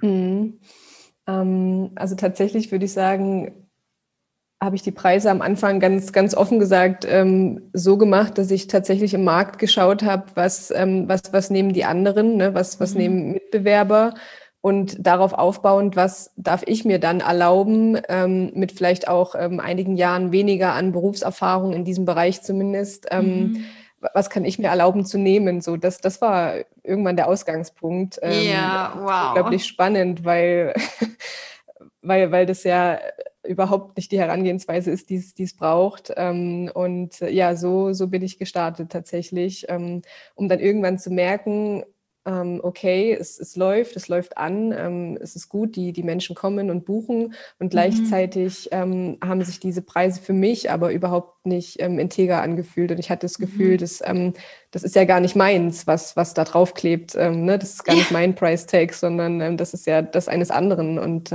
[0.00, 0.58] Mhm.
[1.26, 3.68] Ähm, also tatsächlich würde ich sagen,
[4.60, 8.68] habe ich die Preise am Anfang ganz, ganz offen gesagt ähm, so gemacht, dass ich
[8.68, 12.54] tatsächlich im Markt geschaut habe, was, ähm, was, was nehmen die anderen, ne?
[12.54, 13.00] was, was mhm.
[13.00, 14.14] nehmen Mitbewerber
[14.62, 19.96] und darauf aufbauend, was darf ich mir dann erlauben, ähm, mit vielleicht auch ähm, einigen
[19.96, 23.64] Jahren weniger an Berufserfahrung in diesem Bereich zumindest, ähm, mhm.
[24.14, 25.60] was kann ich mir erlauben zu nehmen?
[25.62, 28.20] So, das, das war irgendwann der Ausgangspunkt.
[28.22, 29.28] Ähm, ja, wow.
[29.30, 30.74] Unglaublich spannend, weil,
[32.00, 33.00] weil, weil das ja
[33.44, 36.12] überhaupt nicht die Herangehensweise ist, die es braucht.
[36.16, 40.02] Ähm, und äh, ja, so, so bin ich gestartet tatsächlich, ähm,
[40.36, 41.82] um dann irgendwann zu merken,
[42.24, 46.70] okay, es, es läuft, es läuft an, ähm, es ist gut, die, die Menschen kommen
[46.70, 47.68] und buchen und mhm.
[47.68, 52.98] gleichzeitig ähm, haben sich diese Preise für mich aber überhaupt nicht ähm, integer angefühlt und
[52.98, 53.78] ich hatte das Gefühl, mhm.
[53.78, 54.34] dass, ähm,
[54.70, 57.58] das ist ja gar nicht meins, was, was da drauf klebt, ähm, ne?
[57.58, 61.32] das ist gar nicht mein Price Tag, sondern das ist ja das eines anderen und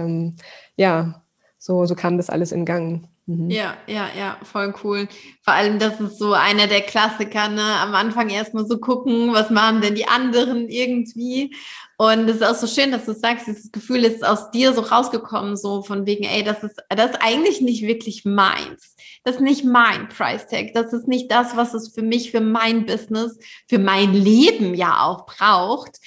[0.76, 1.23] ja,
[1.58, 3.10] so, so kam das alles in Gang.
[3.28, 3.50] Mhm.
[3.50, 5.08] Ja, ja, ja, voll cool.
[5.44, 7.62] Vor allem, das ist so einer der Klassiker, ne?
[7.62, 11.54] Am Anfang erstmal so gucken, was machen denn die anderen irgendwie.
[11.98, 14.82] Und es ist auch so schön, dass du sagst, dieses Gefühl ist aus dir so
[14.82, 18.96] rausgekommen, so von wegen, ey, das ist, das ist eigentlich nicht wirklich meins.
[19.26, 20.74] Das ist nicht mein Price Tag.
[20.74, 23.38] Das ist nicht das, was es für mich, für mein Business,
[23.68, 25.98] für mein Leben ja auch braucht.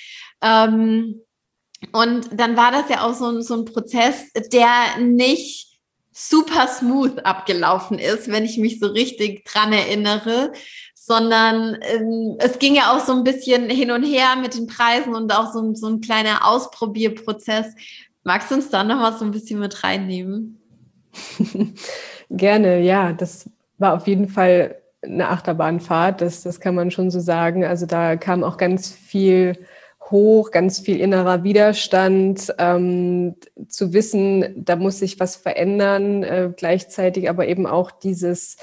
[0.41, 1.21] Ähm,
[1.93, 5.70] und dann war das ja auch so, so ein Prozess, der nicht
[6.12, 10.53] super smooth abgelaufen ist, wenn ich mich so richtig dran erinnere,
[10.94, 15.14] sondern ähm, es ging ja auch so ein bisschen hin und her mit den Preisen
[15.14, 17.66] und auch so, so ein kleiner Ausprobierprozess.
[18.23, 20.61] Magst du uns da noch mal so ein bisschen mit reinnehmen?
[22.31, 23.12] Gerne, ja.
[23.12, 27.64] Das war auf jeden Fall eine Achterbahnfahrt, das, das kann man schon so sagen.
[27.64, 29.57] Also da kam auch ganz viel
[30.11, 33.37] hoch, ganz viel innerer Widerstand, ähm,
[33.68, 38.57] zu wissen, da muss sich was verändern, äh, gleichzeitig aber eben auch dieses,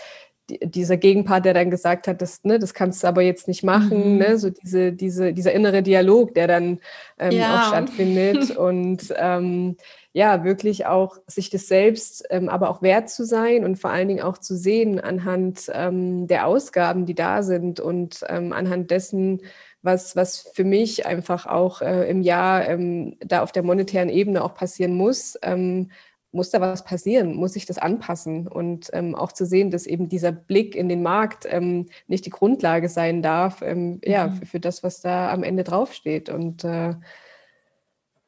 [0.50, 4.14] dieser Gegenpart, der dann gesagt hat, das, ne, das kannst du aber jetzt nicht machen,
[4.14, 4.18] mhm.
[4.18, 6.80] ne, so diese, diese, dieser innere Dialog, der dann
[7.20, 7.60] ähm, ja.
[7.60, 9.76] auch stattfindet und ähm,
[10.14, 14.08] ja, wirklich auch sich das selbst, ähm, aber auch wert zu sein und vor allen
[14.08, 19.42] Dingen auch zu sehen anhand ähm, der Ausgaben, die da sind und ähm, anhand dessen,
[19.82, 24.44] was, was für mich einfach auch äh, im Jahr ähm, da auf der monetären Ebene
[24.44, 25.38] auch passieren muss.
[25.42, 25.90] Ähm,
[26.32, 27.36] muss da was passieren?
[27.36, 28.48] Muss ich das anpassen?
[28.48, 32.32] Und ähm, auch zu sehen, dass eben dieser Blick in den Markt ähm, nicht die
[32.32, 36.30] Grundlage sein darf, ähm, ja, für, für, das, was da am Ende draufsteht.
[36.30, 36.94] Und äh,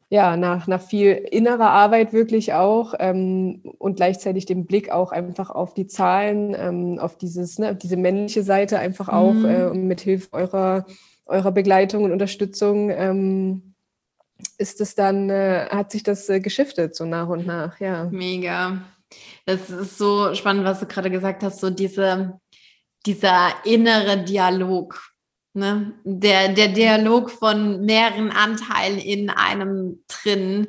[0.10, 5.52] ja, nach, nach viel innerer Arbeit wirklich auch ähm, und gleichzeitig den Blick auch einfach
[5.52, 9.46] auf die Zahlen, ähm, auf dieses, ne, diese männliche Seite einfach auch mhm.
[9.46, 10.86] äh, mit Hilfe eurer
[11.30, 13.76] eurer Begleitung und Unterstützung ähm,
[14.58, 18.06] ist es dann, äh, hat sich das äh, geschiftet so nach und nach, ja.
[18.06, 18.82] Mega.
[19.46, 22.40] Das ist so spannend, was du gerade gesagt hast, so diese,
[23.06, 25.02] dieser innere Dialog.
[25.54, 25.94] Ne?
[26.04, 30.68] Der, der Dialog von mehreren Anteilen in einem drin,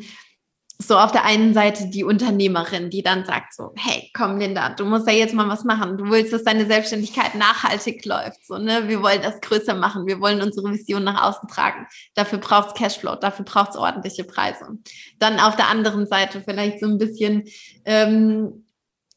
[0.83, 4.87] so auf der einen Seite die Unternehmerin, die dann sagt so, hey, komm Linda, du
[4.87, 5.99] musst ja jetzt mal was machen.
[5.99, 8.47] Du willst, dass deine Selbstständigkeit nachhaltig läuft.
[8.47, 8.89] So, ne?
[8.89, 10.07] Wir wollen das größer machen.
[10.07, 11.87] Wir wollen unsere Vision nach außen tragen.
[12.15, 14.79] Dafür braucht es Cashflow, dafür braucht es ordentliche Preise.
[15.19, 17.45] Dann auf der anderen Seite vielleicht so ein bisschen
[17.85, 18.65] ähm,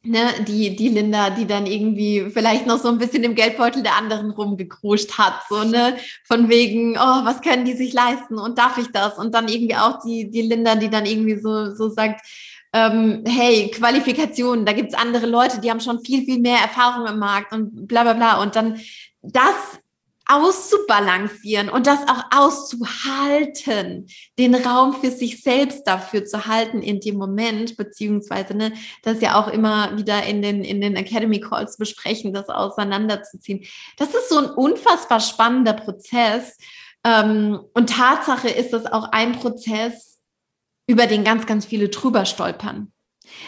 [0.03, 3.95] ne, die, die Linda, die dann irgendwie vielleicht noch so ein bisschen im Geldbeutel der
[3.95, 8.77] anderen rumgekruscht hat, so, ne, von wegen, oh, was können die sich leisten und darf
[8.77, 9.17] ich das?
[9.17, 12.25] Und dann irgendwie auch die, die Linda, die dann irgendwie so, so sagt,
[12.73, 17.19] ähm, hey, Qualifikationen, da gibt's andere Leute, die haben schon viel, viel mehr Erfahrung im
[17.19, 18.41] Markt und bla bla bla.
[18.41, 18.79] Und dann
[19.21, 19.79] das
[20.27, 24.07] auszubalancieren und das auch auszuhalten,
[24.39, 29.41] den Raum für sich selbst dafür zu halten in dem Moment, beziehungsweise ne, das ja
[29.41, 33.65] auch immer wieder in den, in den Academy Calls besprechen, das auseinanderzuziehen.
[33.97, 36.57] Das ist so ein unfassbar spannender Prozess.
[37.03, 40.13] Ähm, und Tatsache ist das auch ein Prozess,
[40.87, 42.91] über den ganz, ganz viele drüber stolpern.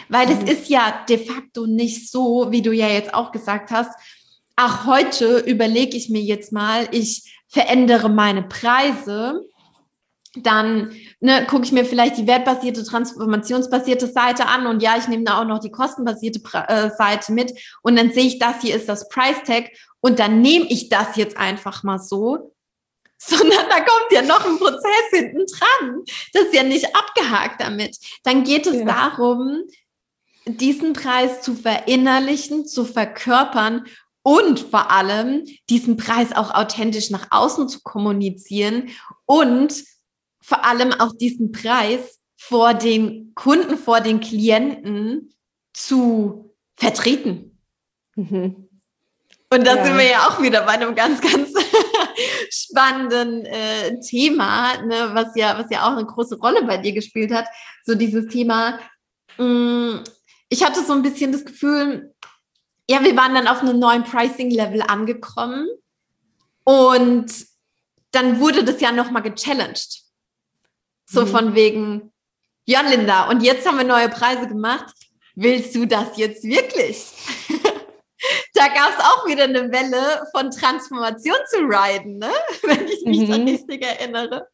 [0.08, 0.32] Weil mhm.
[0.32, 3.90] es ist ja de facto nicht so, wie du ja jetzt auch gesagt hast,
[4.56, 9.42] ach, heute überlege ich mir jetzt mal, ich verändere meine Preise,
[10.42, 15.24] dann ne, gucke ich mir vielleicht die wertbasierte, transformationsbasierte Seite an und ja, ich nehme
[15.24, 18.88] da auch noch die kostenbasierte äh, Seite mit und dann sehe ich, das hier ist
[18.88, 22.54] das Price Tag und dann nehme ich das jetzt einfach mal so,
[23.18, 26.04] sondern da kommt ja noch ein Prozess hinten dran.
[26.34, 27.96] Das ist ja nicht abgehakt damit.
[28.24, 28.84] Dann geht es ja.
[28.84, 29.62] darum,
[30.44, 33.86] diesen Preis zu verinnerlichen, zu verkörpern
[34.26, 38.88] und vor allem diesen Preis auch authentisch nach außen zu kommunizieren
[39.24, 39.84] und
[40.40, 45.32] vor allem auch diesen Preis vor den Kunden, vor den Klienten
[45.72, 47.56] zu vertreten.
[48.16, 48.68] Mhm.
[49.48, 49.84] Und da ja.
[49.84, 51.52] sind wir ja auch wieder bei einem ganz, ganz
[52.50, 57.32] spannenden äh, Thema, ne, was ja, was ja auch eine große Rolle bei dir gespielt
[57.32, 57.46] hat.
[57.84, 58.80] So dieses Thema.
[59.38, 60.04] Mh, mm,
[60.48, 62.12] ich hatte so ein bisschen das Gefühl,
[62.88, 65.68] ja, wir waren dann auf einem neuen Pricing-Level angekommen
[66.64, 67.26] und
[68.12, 70.02] dann wurde das ja nochmal gechallenged.
[71.08, 71.26] So mhm.
[71.28, 72.12] von wegen,
[72.64, 74.94] ja, Linda, und jetzt haben wir neue Preise gemacht.
[75.34, 77.12] Willst du das jetzt wirklich?
[78.54, 82.30] da gab es auch wieder eine Welle von Transformation zu riden, ne?
[82.62, 83.48] wenn ich mich mhm.
[83.48, 84.48] richtig erinnere.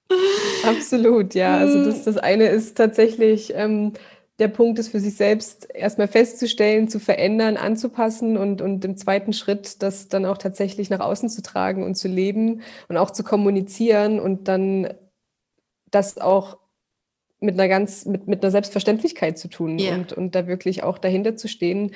[0.64, 1.57] Absolut, ja.
[1.57, 3.92] Also das, das eine ist tatsächlich, ähm,
[4.38, 9.33] der Punkt ist für sich selbst erstmal festzustellen, zu verändern, anzupassen und, und im zweiten
[9.33, 13.23] Schritt das dann auch tatsächlich nach außen zu tragen und zu leben und auch zu
[13.25, 14.92] kommunizieren und dann
[15.90, 16.59] das auch
[17.40, 19.95] mit einer ganz, mit, mit einer Selbstverständlichkeit zu tun yeah.
[19.95, 21.92] und, und da wirklich auch dahinter zu stehen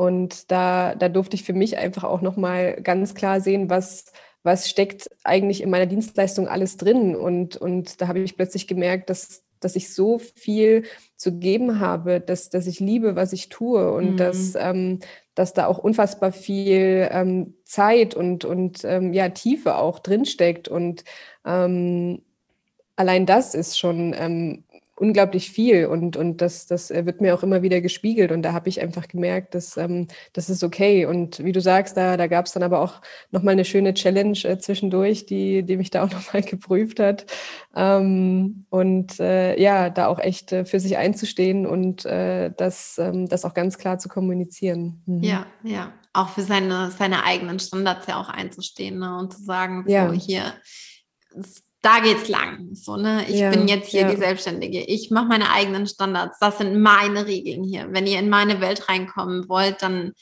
[0.00, 4.06] Und da, da durfte ich für mich einfach auch nochmal ganz klar sehen, was,
[4.42, 7.14] was steckt eigentlich in meiner Dienstleistung alles drin.
[7.14, 10.84] Und, und da habe ich plötzlich gemerkt, dass, dass ich so viel
[11.16, 14.16] zu geben habe, dass, dass ich liebe, was ich tue und mhm.
[14.16, 15.00] dass, ähm,
[15.34, 20.68] dass da auch unfassbar viel ähm, Zeit und, und ähm, ja, Tiefe auch drinsteckt.
[20.68, 21.04] Und
[21.44, 22.22] ähm,
[22.96, 24.64] allein das ist schon ähm,
[25.00, 28.52] unglaublich viel und, und das, das äh, wird mir auch immer wieder gespiegelt und da
[28.52, 32.26] habe ich einfach gemerkt, dass ähm, das ist okay und wie du sagst, da, da
[32.26, 36.04] gab es dann aber auch nochmal eine schöne Challenge äh, zwischendurch, die, die mich da
[36.04, 37.24] auch nochmal geprüft hat
[37.74, 43.26] ähm, und äh, ja, da auch echt äh, für sich einzustehen und äh, das, ähm,
[43.26, 45.02] das auch ganz klar zu kommunizieren.
[45.06, 45.22] Mhm.
[45.22, 49.16] Ja, ja, auch für seine, seine eigenen Standards ja auch einzustehen ne?
[49.16, 50.12] und zu sagen, so ja.
[50.12, 50.52] hier,
[51.82, 52.74] da geht's lang.
[52.74, 53.24] So, ne?
[53.28, 54.10] Ich ja, bin jetzt hier ja.
[54.10, 54.80] die Selbstständige.
[54.80, 56.38] Ich mache meine eigenen Standards.
[56.38, 57.88] Das sind meine Regeln hier.
[57.90, 60.12] Wenn ihr in meine Welt reinkommen wollt, dann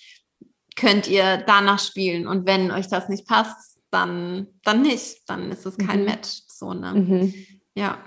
[0.77, 2.27] könnt ihr danach spielen.
[2.27, 5.19] Und wenn euch das nicht passt, dann, dann nicht.
[5.27, 6.07] Dann ist es kein mhm.
[6.07, 6.43] Match.
[6.47, 6.95] So, ne?
[6.95, 7.35] Mhm.
[7.75, 7.99] Ja.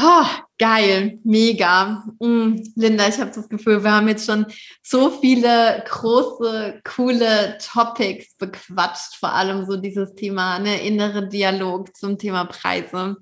[0.00, 0.26] Oh,
[0.58, 2.04] geil, mega.
[2.20, 4.46] Mm, Linda, ich habe das Gefühl, wir haben jetzt schon
[4.80, 12.16] so viele große, coole Topics bequatscht, vor allem so dieses Thema, ne, innere Dialog zum
[12.16, 13.16] Thema Preise.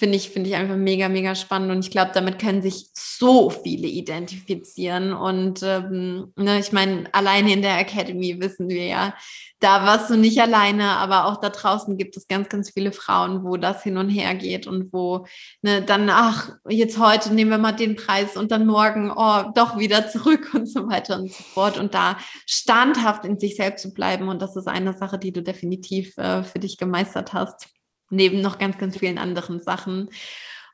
[0.00, 1.70] Finde ich, finde ich einfach mega, mega spannend.
[1.72, 5.12] Und ich glaube, damit können sich so viele identifizieren.
[5.12, 9.14] Und ähm, ne, ich meine, alleine in der Academy wissen wir ja,
[9.58, 13.44] da warst du nicht alleine, aber auch da draußen gibt es ganz, ganz viele Frauen,
[13.44, 15.26] wo das hin und her geht und wo
[15.60, 19.76] ne, dann, ach, jetzt heute nehmen wir mal den Preis und dann morgen, oh, doch
[19.76, 21.76] wieder zurück und so weiter und so fort.
[21.76, 24.28] Und da standhaft in sich selbst zu bleiben.
[24.30, 27.68] Und das ist eine Sache, die du definitiv äh, für dich gemeistert hast,
[28.10, 30.10] neben noch ganz, ganz vielen anderen Sachen.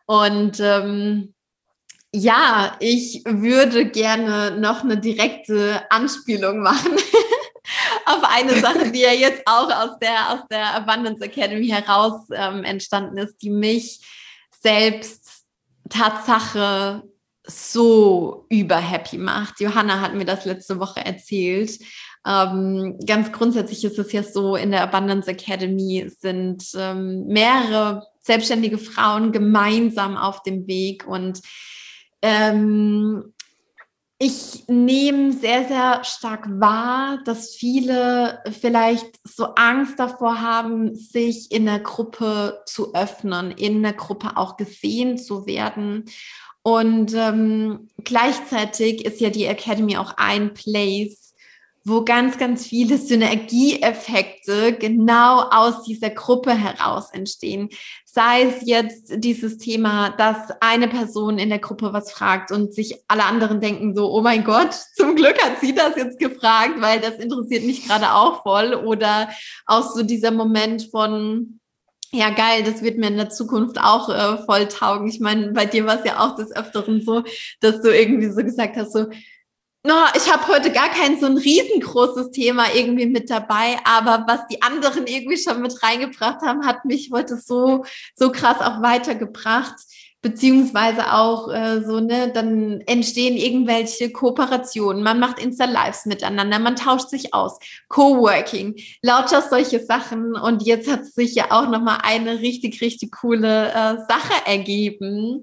[0.06, 1.34] Und ähm,
[2.12, 6.92] ja, ich würde gerne noch eine direkte Anspielung machen
[8.06, 12.64] auf eine Sache, die ja jetzt auch aus der, aus der Abundance Academy heraus ähm,
[12.64, 14.00] entstanden ist, die mich
[14.62, 15.44] selbst
[15.88, 17.02] Tatsache
[17.46, 19.60] so überhappy macht.
[19.60, 21.78] Johanna hat mir das letzte Woche erzählt.
[22.26, 28.78] Ähm, ganz grundsätzlich ist es ja so, in der Abundance Academy sind ähm, mehrere selbstständige
[28.78, 31.40] Frauen gemeinsam auf dem Weg und
[32.22, 33.32] ähm,
[34.18, 41.66] ich nehme sehr, sehr stark wahr, dass viele vielleicht so Angst davor haben, sich in
[41.66, 46.06] der Gruppe zu öffnen, in der Gruppe auch gesehen zu werden.
[46.62, 51.25] Und ähm, gleichzeitig ist ja die Academy auch ein Place,
[51.86, 57.68] wo ganz, ganz viele Synergieeffekte genau aus dieser Gruppe heraus entstehen.
[58.04, 62.96] Sei es jetzt dieses Thema, dass eine Person in der Gruppe was fragt und sich
[63.06, 66.98] alle anderen denken so, oh mein Gott, zum Glück hat sie das jetzt gefragt, weil
[66.98, 68.74] das interessiert mich gerade auch voll.
[68.74, 69.28] Oder
[69.64, 71.60] auch so dieser Moment von,
[72.10, 75.06] ja, geil, das wird mir in der Zukunft auch äh, voll taugen.
[75.06, 77.22] Ich meine, bei dir war es ja auch des Öfteren so,
[77.60, 79.06] dass du irgendwie so gesagt hast, so,
[79.86, 84.46] no, ich habe heute gar kein so ein riesengroßes Thema irgendwie mit dabei, aber was
[84.48, 89.76] die anderen irgendwie schon mit reingebracht haben, hat mich heute so, so krass auch weitergebracht.
[90.22, 97.10] Beziehungsweise auch äh, so, ne, dann entstehen irgendwelche Kooperationen, man macht Insta-Lives miteinander, man tauscht
[97.10, 100.34] sich aus, Coworking, lauter solche Sachen.
[100.34, 105.42] Und jetzt hat sich ja auch nochmal eine richtig, richtig coole äh, Sache ergeben,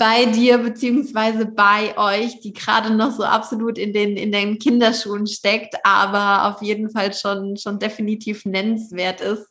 [0.00, 5.26] bei dir beziehungsweise bei euch, die gerade noch so absolut in den, in den Kinderschuhen
[5.26, 9.46] steckt, aber auf jeden Fall schon, schon definitiv nennenswert ist.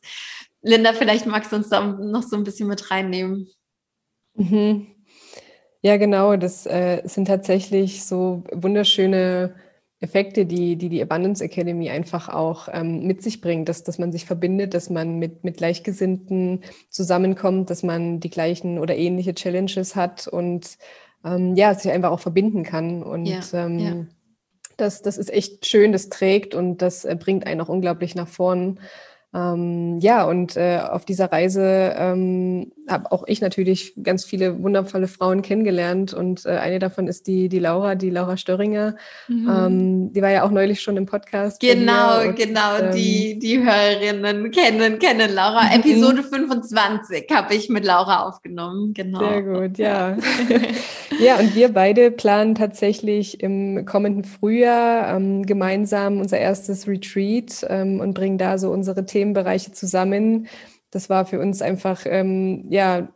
[0.60, 3.48] Linda, vielleicht magst du uns da noch so ein bisschen mit reinnehmen.
[4.34, 4.88] Mhm.
[5.82, 6.34] Ja, genau.
[6.34, 9.54] Das äh, sind tatsächlich so wunderschöne
[10.00, 14.12] Effekte, die die, die Abundance Academy einfach auch ähm, mit sich bringt, dass, dass man
[14.12, 19.96] sich verbindet, dass man mit, mit Gleichgesinnten zusammenkommt, dass man die gleichen oder ähnliche Challenges
[19.96, 20.78] hat und
[21.22, 23.02] ähm, ja, sich einfach auch verbinden kann.
[23.02, 24.06] Und ja, ähm, ja.
[24.78, 28.28] Das, das ist echt schön, das trägt und das äh, bringt einen auch unglaublich nach
[28.28, 28.80] vorn.
[29.32, 35.06] Ähm, ja, und äh, auf dieser Reise ähm, habe auch ich natürlich ganz viele wundervolle
[35.06, 38.96] Frauen kennengelernt und äh, eine davon ist die, die Laura, die Laura Störringer.
[39.28, 39.48] Mhm.
[39.48, 41.60] Ähm, die war ja auch neulich schon im Podcast.
[41.60, 45.62] Genau, und, genau, ähm, die, die Hörerinnen kennen, kennen Laura.
[45.62, 45.80] Mhm.
[45.80, 49.20] Episode 25 habe ich mit Laura aufgenommen, genau.
[49.20, 50.16] Sehr gut, ja.
[51.20, 58.00] ja, und wir beide planen tatsächlich im kommenden Frühjahr ähm, gemeinsam unser erstes Retreat ähm,
[58.00, 60.48] und bringen da so unsere Themenbereiche zusammen
[60.90, 63.08] das war für uns einfach, ähm, ja,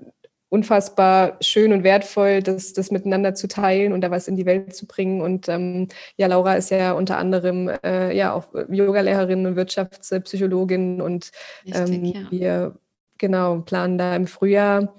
[0.49, 4.75] unfassbar schön und wertvoll, das, das miteinander zu teilen und da was in die Welt
[4.75, 5.21] zu bringen.
[5.21, 11.33] Und ähm, ja, Laura ist ja unter anderem äh, ja auch Yogalehrerin und Wirtschaftspsychologin und
[11.67, 12.31] ähm, ja.
[12.31, 12.79] wir
[13.19, 14.95] genau planen da im Frühjahr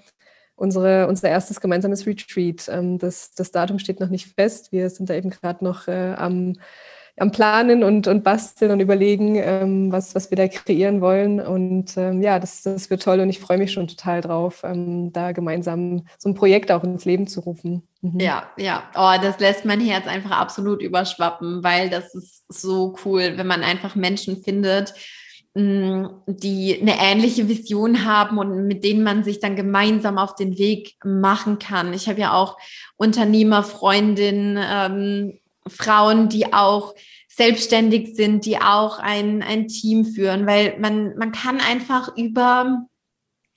[0.56, 2.68] unsere, unser erstes gemeinsames Retreat.
[2.68, 4.74] Ähm, das, das Datum steht noch nicht fest.
[4.74, 6.56] Wir sind da eben gerade noch äh, am
[7.18, 11.39] am Planen und, und basteln und überlegen, ähm, was, was wir da kreieren wollen.
[11.39, 15.13] Und ähm, ja, das, das wird toll und ich freue mich schon total drauf, ähm,
[15.13, 17.88] da gemeinsam so ein Projekt auch ins Leben zu rufen.
[18.01, 18.20] Mhm.
[18.20, 18.84] Ja, ja.
[18.95, 23.63] Oh, das lässt mein Herz einfach absolut überschwappen, weil das ist so cool, wenn man
[23.63, 24.93] einfach Menschen findet,
[25.53, 30.57] mm, die eine ähnliche Vision haben und mit denen man sich dann gemeinsam auf den
[30.57, 31.93] Weg machen kann.
[31.93, 32.57] Ich habe ja auch
[32.97, 36.95] Unternehmerfreundinnen, ähm, Frauen, die auch
[37.28, 42.86] selbstständig sind, die auch ein, ein Team führen, weil man, man kann einfach über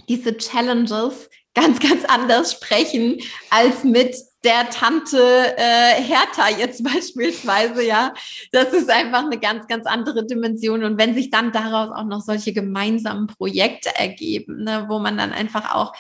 [0.08, 3.18] diese Challenges ganz, ganz anders sprechen
[3.50, 5.18] als mit der Tante
[5.56, 8.14] äh, Hertha jetzt beispielsweise, ja.
[8.52, 10.84] Das ist einfach eine ganz, ganz andere Dimension.
[10.84, 15.32] Und wenn sich dann daraus auch noch solche gemeinsamen Projekte ergeben, ne, wo man dann
[15.32, 15.92] einfach auch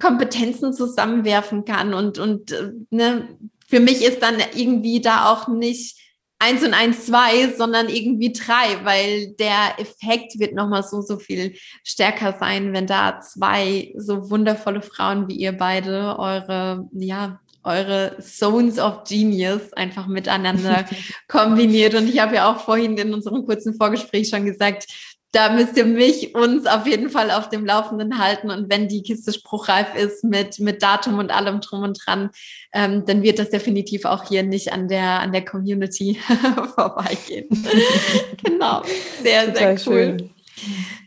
[0.00, 3.28] Kompetenzen zusammenwerfen kann und, und äh, ne,
[3.70, 5.96] für mich ist dann irgendwie da auch nicht
[6.40, 11.54] eins und eins zwei, sondern irgendwie drei, weil der Effekt wird nochmal so, so viel
[11.84, 18.78] stärker sein, wenn da zwei so wundervolle Frauen wie ihr beide eure, ja, eure Zones
[18.78, 20.86] of Genius einfach miteinander
[21.28, 21.94] kombiniert.
[21.94, 24.86] Und ich habe ja auch vorhin in unserem kurzen Vorgespräch schon gesagt,
[25.32, 28.50] da müsst ihr mich, uns auf jeden Fall auf dem Laufenden halten.
[28.50, 32.30] Und wenn die Kiste spruchreif ist mit, mit Datum und allem drum und dran,
[32.72, 36.18] ähm, dann wird das definitiv auch hier nicht an der, an der Community
[36.74, 37.48] vorbeigehen.
[38.42, 38.82] genau.
[39.22, 40.18] Sehr, Total sehr cool.
[40.18, 40.30] Schön.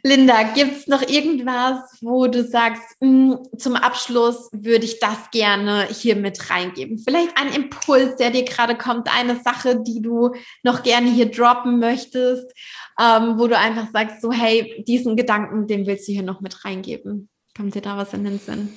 [0.05, 5.31] Linda, gibt es noch irgendwas, wo du sagst, mh, hm, zum Abschluss würde ich das
[5.31, 6.99] gerne hier mit reingeben?
[6.99, 10.31] Vielleicht ein Impuls, der dir gerade kommt, eine Sache, die du
[10.61, 12.53] noch gerne hier droppen möchtest
[12.99, 16.65] ähm, wo du einfach sagst, so hey, diesen Gedanken, den willst du hier noch mit
[16.65, 17.29] reingeben?
[17.55, 18.69] Kommt dir da was in den Sinn?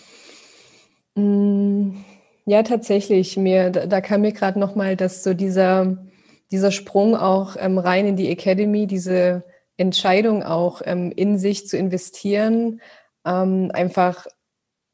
[1.14, 1.96] Mm,
[2.46, 3.36] ja, tatsächlich.
[3.36, 5.98] Mir, da, da kam mir gerade nochmal, dass so dieser,
[6.50, 9.44] dieser Sprung auch ähm, rein in die Academy, diese
[9.76, 12.80] Entscheidung auch ähm, in sich zu investieren,
[13.24, 14.26] ähm, einfach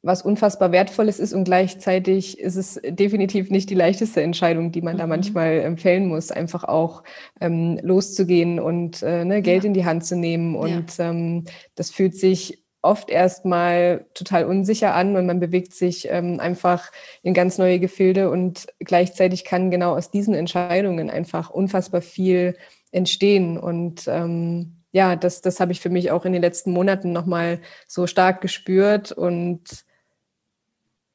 [0.03, 4.95] was unfassbar Wertvolles ist und gleichzeitig ist es definitiv nicht die leichteste Entscheidung, die man
[4.95, 4.99] mhm.
[4.99, 7.05] da manchmal ähm, fällen muss, einfach auch
[7.41, 9.69] ähm, loszugehen und äh, ne, Geld ja.
[9.69, 10.57] in die Hand zu nehmen.
[10.57, 11.11] Und ja.
[11.11, 11.45] ähm,
[11.77, 16.91] das fühlt sich oft erstmal total unsicher an und man bewegt sich ähm, einfach
[17.23, 22.57] in ganz neue Gefilde und gleichzeitig kann genau aus diesen Entscheidungen einfach unfassbar viel
[22.93, 27.13] entstehen und ähm, ja, das, das habe ich für mich auch in den letzten Monaten
[27.13, 29.85] nochmal so stark gespürt und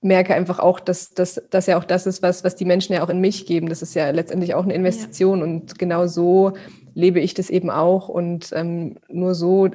[0.02, 3.10] merke einfach auch, dass das ja auch das ist, was, was die Menschen ja auch
[3.10, 3.70] in mich geben.
[3.70, 5.46] Das ist ja letztendlich auch eine Investition ja.
[5.46, 6.54] und genau so
[6.94, 9.70] lebe ich das eben auch und ähm, nur so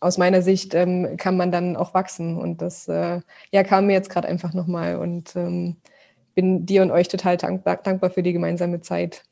[0.00, 3.20] aus meiner Sicht ähm, kann man dann auch wachsen und das äh,
[3.52, 5.76] ja kam mir jetzt gerade einfach nochmal und ähm,
[6.34, 9.24] bin dir und euch total dankbar, dankbar für die gemeinsame Zeit.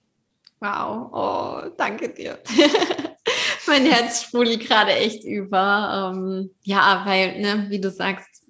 [0.63, 2.39] Wow, oh, danke dir.
[3.67, 6.13] mein Herz sprudelt gerade echt über.
[6.15, 8.45] Ähm, ja, weil, ne, wie du sagst,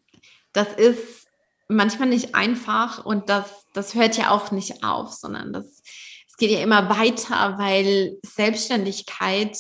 [0.53, 1.27] das ist
[1.69, 5.81] manchmal nicht einfach und das, das hört ja auch nicht auf, sondern das,
[6.29, 9.57] es geht ja immer weiter, weil Selbstständigkeit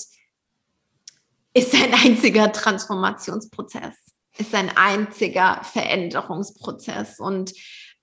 [1.55, 3.97] ist ein einziger Transformationsprozess,
[4.37, 7.55] ist ein einziger Veränderungsprozess und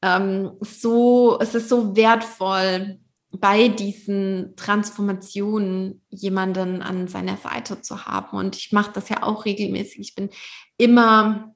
[0.01, 2.99] ähm, so, es ist so wertvoll,
[3.31, 8.37] bei diesen Transformationen jemanden an seiner Seite zu haben.
[8.37, 9.99] Und ich mache das ja auch regelmäßig.
[9.99, 10.29] Ich bin
[10.77, 11.53] immer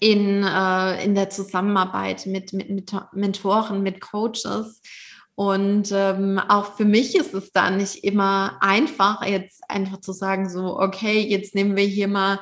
[0.00, 4.80] in, äh, in der Zusammenarbeit mit, mit, mit Mentoren, mit Coaches.
[5.34, 10.48] Und ähm, auch für mich ist es da nicht immer einfach, jetzt einfach zu sagen,
[10.48, 12.38] so, okay, jetzt nehmen wir hier mal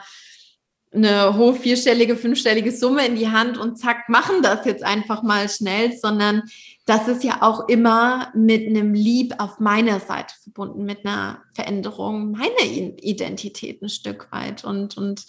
[0.95, 5.49] eine hohe vierstellige, fünfstellige Summe in die Hand und zack, machen das jetzt einfach mal
[5.49, 6.43] schnell, sondern
[6.85, 12.33] das ist ja auch immer mit einem Lieb auf meiner Seite verbunden, mit einer Veränderung
[12.33, 14.65] meiner Identität ein Stück weit.
[14.65, 15.25] Und, und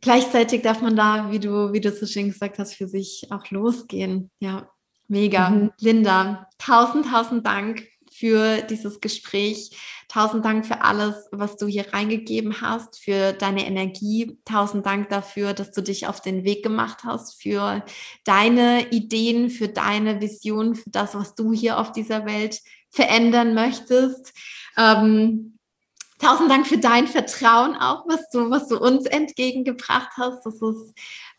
[0.00, 3.50] gleichzeitig darf man da, wie du, wie du so schön gesagt hast, für sich auch
[3.50, 4.30] losgehen.
[4.38, 4.68] Ja,
[5.08, 5.50] mega.
[5.50, 5.70] Mhm.
[5.80, 7.84] Linda, tausend, tausend Dank
[8.18, 9.70] für dieses Gespräch.
[10.08, 14.38] Tausend Dank für alles, was du hier reingegeben hast, für deine Energie.
[14.44, 17.84] Tausend Dank dafür, dass du dich auf den Weg gemacht hast, für
[18.24, 22.60] deine Ideen, für deine Vision, für das, was du hier auf dieser Welt
[22.90, 24.32] verändern möchtest.
[24.76, 25.58] Ähm,
[26.18, 30.44] Tausend Dank für dein Vertrauen auch, was du, was du uns entgegengebracht hast.
[30.44, 30.94] Das ist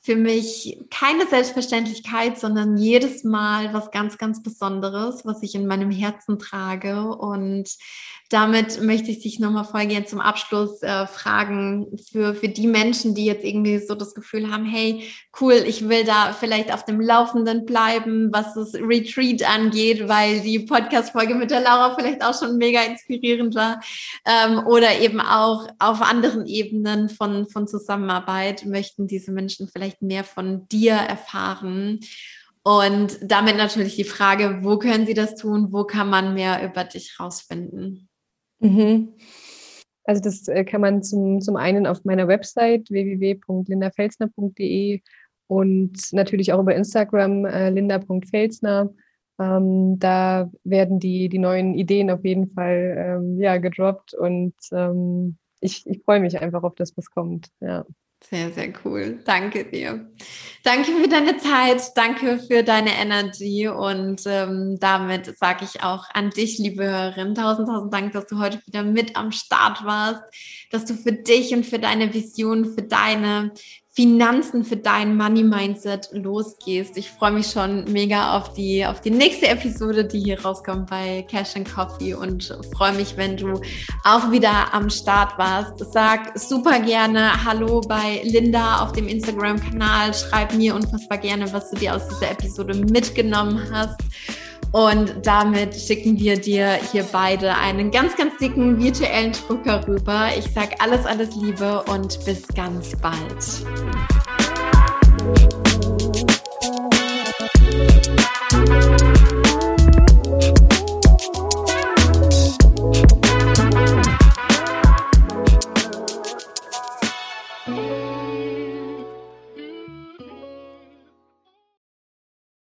[0.10, 5.92] für mich keine Selbstverständlichkeit, sondern jedes Mal was ganz, ganz Besonderes, was ich in meinem
[5.92, 7.16] Herzen trage.
[7.16, 7.70] Und
[8.30, 13.26] damit möchte ich dich nochmal gerne zum Abschluss äh, fragen für, für die Menschen, die
[13.26, 15.04] jetzt irgendwie so das Gefühl haben, hey,
[15.42, 20.60] cool, ich will da vielleicht auf dem Laufenden bleiben, was das Retreat angeht, weil die
[20.60, 23.82] Podcast-Folge mit der Laura vielleicht auch schon mega inspirierend war.
[24.26, 30.24] Ähm, oder eben auch auf anderen Ebenen von, von Zusammenarbeit möchten diese Menschen vielleicht mehr
[30.24, 32.00] von dir erfahren.
[32.62, 35.70] Und damit natürlich die Frage, wo können sie das tun?
[35.72, 38.09] Wo kann man mehr über dich rausfinden?
[38.60, 39.14] Mhm.
[40.04, 45.02] Also das äh, kann man zum, zum einen auf meiner Website www.lindafelsner.de
[45.48, 48.92] und natürlich auch über Instagram äh, linda.felsner.
[49.40, 55.38] Ähm, da werden die, die neuen Ideen auf jeden Fall ähm, ja, gedroppt und ähm,
[55.62, 57.48] ich, ich freue mich einfach auf das, was kommt.
[57.60, 57.86] Ja.
[58.22, 59.22] Sehr, sehr cool.
[59.26, 60.08] Danke dir.
[60.64, 66.30] Danke für deine Zeit, danke für deine Energie und ähm, damit sage ich auch an
[66.32, 70.22] dich, liebe Hörerin, tausend, tausend Dank, dass du heute wieder mit am Start warst,
[70.70, 73.52] dass du für dich und für deine Vision, für deine
[73.92, 76.96] Finanzen für dein Money Mindset losgehst.
[76.96, 81.26] Ich freue mich schon mega auf die, auf die nächste Episode, die hier rauskommt bei
[81.30, 83.60] Cash and Coffee und freue mich, wenn du
[84.04, 85.80] auch wieder am Start warst.
[85.92, 90.14] Sag super gerne Hallo bei Linda auf dem Instagram-Kanal.
[90.14, 94.00] Schreib mir unfassbar gerne, was du dir aus dieser Episode mitgenommen hast.
[94.72, 100.28] Und damit schicken wir dir hier beide einen ganz, ganz dicken virtuellen Drucker rüber.
[100.38, 103.20] Ich sage alles, alles Liebe und bis ganz bald.